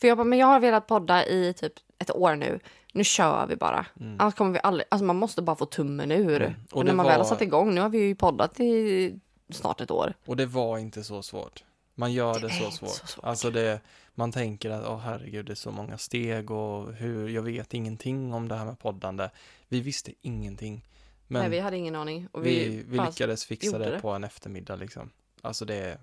[0.00, 2.60] För jag bara, men jag har velat podda i typ ett år nu.
[2.92, 3.86] Nu kör vi bara.
[4.00, 4.16] Mm.
[4.20, 6.42] Annars kommer vi aldrig, alltså man måste bara få tummen ur.
[6.42, 6.54] Mm.
[6.72, 9.80] Och när man väl har var- satt igång, nu har vi ju poddat i snart
[9.80, 10.14] ett år.
[10.26, 11.64] Och det var inte så svårt.
[11.94, 12.88] Man gör det, Det så svårt.
[12.90, 13.24] så svårt.
[13.24, 13.80] Alltså det,
[14.18, 18.34] man tänker att, åh herregud, det är så många steg och hur, jag vet ingenting
[18.34, 19.30] om det här med poddande.
[19.68, 20.84] Vi visste ingenting.
[21.26, 22.28] Men Nej, vi hade ingen aning.
[22.32, 24.00] Och vi, vi, vi, lyckades fixa det, det.
[24.00, 25.10] på en eftermiddag liksom.
[25.42, 25.98] Alltså det,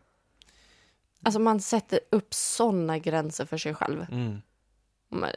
[1.24, 4.06] Alltså man sätter upp såna gränser för sig själv.
[4.12, 4.42] Mm.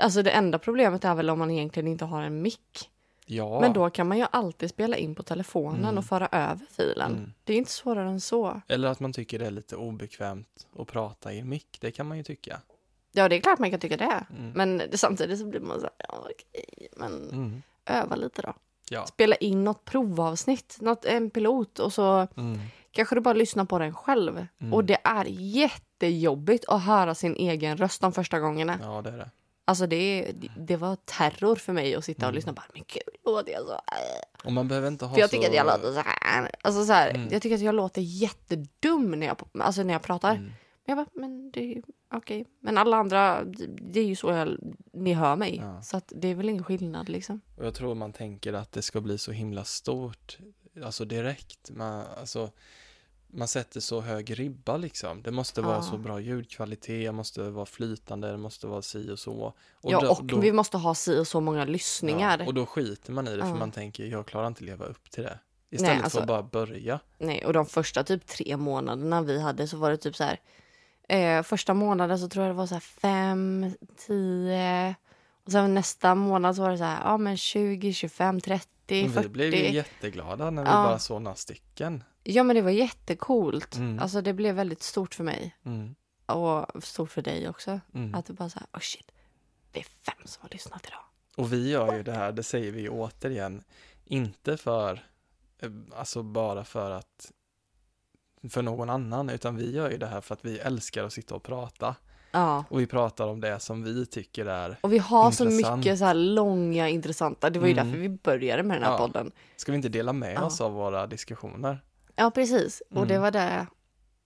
[0.01, 2.91] Alltså det enda problemet är väl om man egentligen inte har en mick.
[3.29, 3.61] Ja.
[3.61, 5.99] Men då kan man ju alltid spela in på telefonen Mm.
[5.99, 7.13] och föra över filen.
[7.13, 7.33] Mm.
[7.45, 8.61] Det är inte svårare än så.
[8.69, 11.79] Eller att man tycker det är lite obekvämt att prata i en mick.
[11.81, 12.61] Det kan man ju tycka.
[13.13, 14.25] Ja, det är klart man kan tycka det.
[14.39, 14.51] Mm.
[14.55, 17.63] Men det, samtidigt så blir man så här, ja okej, men Mm.
[17.87, 18.53] öva lite då.
[18.91, 19.07] Ja.
[19.07, 22.59] Spela in något provavsnitt, något, en pilot och så Mm.
[22.91, 24.47] kanske du bara lyssnar på den själv.
[24.59, 24.73] Mm.
[24.75, 28.79] Och det är jättejobbigt att höra sin egen röst de första gångerna.
[28.83, 29.31] Ja, det är det.
[29.69, 32.35] Alltså det, det var terror för mig att sitta och Mm.
[32.35, 32.63] lyssna på.
[32.73, 33.73] Men gud, låter jag så?
[33.73, 34.45] Äh.
[34.47, 35.37] Och man behöver inte ha För jag så...
[35.37, 36.51] tycker att jag låter så här.
[36.63, 37.29] Alltså så här, Mm.
[37.31, 40.31] jag tycker att jag låter jättedum när jag, alltså när jag pratar.
[40.35, 40.45] Mm.
[40.85, 41.83] Men jag bara, men det är
[42.15, 42.47] okej.
[42.61, 43.45] Men alla andra,
[43.81, 44.57] det är ju så jag,
[44.93, 45.57] ni hör mig.
[45.57, 45.83] Ja.
[45.83, 47.41] Så att det är väl ingen skillnad liksom.
[47.57, 50.39] Och jag tror man tänker att det ska bli så himla stort,
[50.85, 51.71] alltså direkt.
[51.71, 52.51] Man, alltså,
[53.37, 55.23] man sätter så hög ribba liksom.
[55.23, 55.83] Det måste vara Ja.
[55.83, 59.33] så bra ljudkvalitet, det måste vara flytande, det måste vara si och så.
[59.73, 62.39] Och ja, då- och då- vi måste ha si och så många lyssningar.
[62.39, 63.55] Ja, och då skiter man i det för Ja.
[63.55, 65.39] man tänker, jag klarar inte leva upp till det.
[65.71, 67.01] Istället alltså- för att bara börja.
[67.19, 70.41] Nej, och de första typ tre månaderna vi hade så var det typ så här.
[71.09, 73.73] Eh, första månaden så tror jag det var så här fem,
[74.07, 74.95] tio.
[75.47, 79.13] Och sen nästa månad så var det så här, ja men 20, 25, 30, Men
[79.13, 79.23] 40.
[79.23, 80.75] vi blev ju jätteglada när vi Ja.
[80.85, 82.05] bara såg några stycken.
[82.29, 83.77] Ja men det var jättecoolt.
[83.77, 83.99] Mm.
[83.99, 85.57] Alltså det blev väldigt stort för mig.
[85.65, 85.95] Mm.
[86.27, 87.81] Och stort för dig också.
[87.95, 88.15] Mm.
[88.15, 89.11] Att det bara så här, oh shit.
[89.73, 91.01] Det är fem som har lyssnat idag.
[91.37, 93.63] Och vi gör ju det här, det säger vi återigen,
[94.05, 95.05] inte för,
[95.59, 97.33] eh, alltså bara för att,
[98.51, 101.35] för någon annan, utan vi gör ju det här för att vi älskar att sitta
[101.35, 101.95] och prata.
[102.33, 102.65] Ja.
[102.71, 105.79] Och vi pratar om det som vi tycker är, Och vi har så Intressant.
[105.79, 107.51] mycket så här långa, intressanta.
[107.51, 107.87] Det var ju Mm.
[107.87, 108.99] därför vi började med den här Ja.
[108.99, 109.33] podden.
[109.57, 110.45] ska vi inte dela med Ja.
[110.45, 111.83] oss av våra diskussioner?
[112.17, 112.83] Ja, precis.
[112.91, 113.23] Och det Mm.
[113.23, 113.67] var det.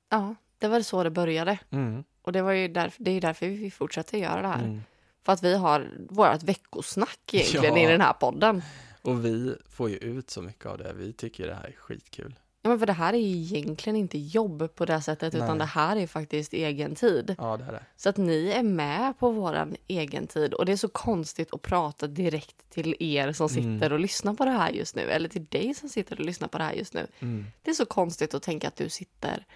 [0.08, 1.58] Ja, det var så det började.
[1.70, 2.04] Mm.
[2.22, 4.64] Och det var ju därför, det är därför vi fortsätter göra det här.
[4.64, 4.80] Mm.
[5.22, 7.82] För att vi har vårt veckosnack egentligen Ja.
[7.88, 8.62] i den här podden.
[9.02, 12.34] Och vi får ju ut så mycket av det, vi tycker det här är skitkul.
[12.62, 15.58] Ja, men för det här är ju egentligen inte jobb på det sättet, utan Nej.
[15.58, 17.34] det här är faktiskt egen tid.
[17.38, 17.82] Ja, det är det.
[17.96, 20.54] Så att ni är med på våran egen tid.
[20.54, 23.78] Och det är så konstigt att prata direkt till er som Mm.
[23.78, 25.02] sitter och lyssnar på det här just nu.
[25.02, 27.06] Eller till dig som sitter och lyssnar på det här just nu.
[27.20, 27.46] Mm.
[27.62, 29.46] Det är så konstigt att tänka att du sitter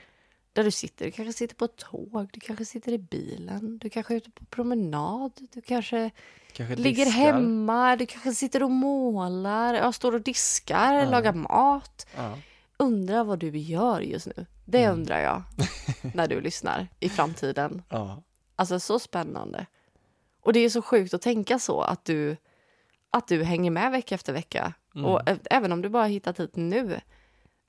[0.53, 1.05] där du sitter.
[1.05, 4.31] Du kanske sitter på ett tåg, du kanske sitter i bilen, du kanske är ute
[4.31, 6.11] på promenad, du kanske
[6.53, 7.21] Kanske ligger diskar.
[7.21, 11.11] hemma, du kanske sitter och målar, ja, står och diskar, Ja.
[11.11, 12.07] lagar mat.
[12.17, 12.39] Ja.
[12.79, 14.47] Undrar vad du gör just nu.
[14.65, 14.99] Det Mm.
[14.99, 15.43] undrar jag
[16.15, 17.83] när du lyssnar i framtiden.
[17.89, 18.23] ja.
[18.57, 19.67] Alltså så spännande.
[20.41, 22.37] Och det är så sjukt att tänka så att du,
[23.11, 24.75] att du hänger med vecka efter vecka.
[24.95, 25.05] Mm.
[25.07, 25.21] Och
[25.51, 27.01] även om du bara hittat hit nu.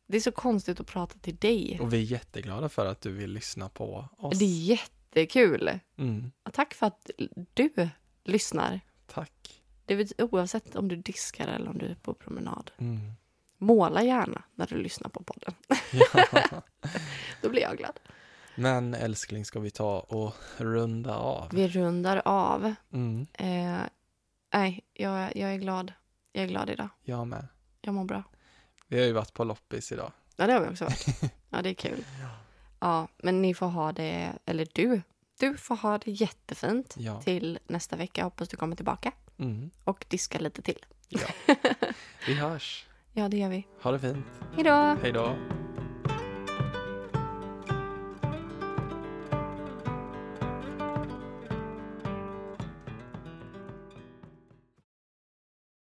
[0.08, 1.80] Det är så konstigt att prata till dig.
[1.82, 4.39] Och vi är jätteglada för att du vill lyssna på oss.
[4.39, 5.80] Det är jättekul.
[5.97, 6.32] Mm.
[6.43, 7.10] Och Tack för att
[7.53, 7.89] du
[8.24, 8.80] lyssnar.
[9.08, 9.62] Tack.
[9.86, 12.72] Det vet, oavsett om du diskar eller om du är på promenad.
[12.78, 12.99] Mm.
[13.58, 15.53] Måla gärna när du lyssnar på podden.
[15.91, 16.41] Ja.
[17.41, 17.99] Då blir jag glad.
[18.56, 21.49] Men älskling, ska vi ta och runda av?
[21.53, 22.74] Vi rundar av.
[22.93, 23.28] Mm.
[23.34, 23.82] Eh,
[24.53, 25.93] nej, jag, jag är glad.
[26.32, 26.89] Jag är glad idag.
[27.03, 27.47] Jag med.
[27.82, 28.24] Jag mår bra.
[28.88, 30.12] Vi har ju varit på loppis idag.
[30.36, 31.06] Ja, det har vi också varit.
[31.49, 32.03] Ja, det är kul.
[32.80, 35.01] Ja, men ni får ha det, eller du,
[35.39, 37.22] du får ha det jättefint Ja.
[37.22, 38.22] till nästa vecka.
[38.22, 39.70] Jag hoppas du kommer tillbaka Mm.
[39.84, 40.86] och diska lite till.
[41.08, 41.28] ja.
[42.28, 42.86] Vi hörs.
[43.18, 43.68] Ja, det gör vi.
[43.82, 44.26] Ha det fint.
[44.55, 44.97] Hej då!
[45.01, 45.36] Hej då.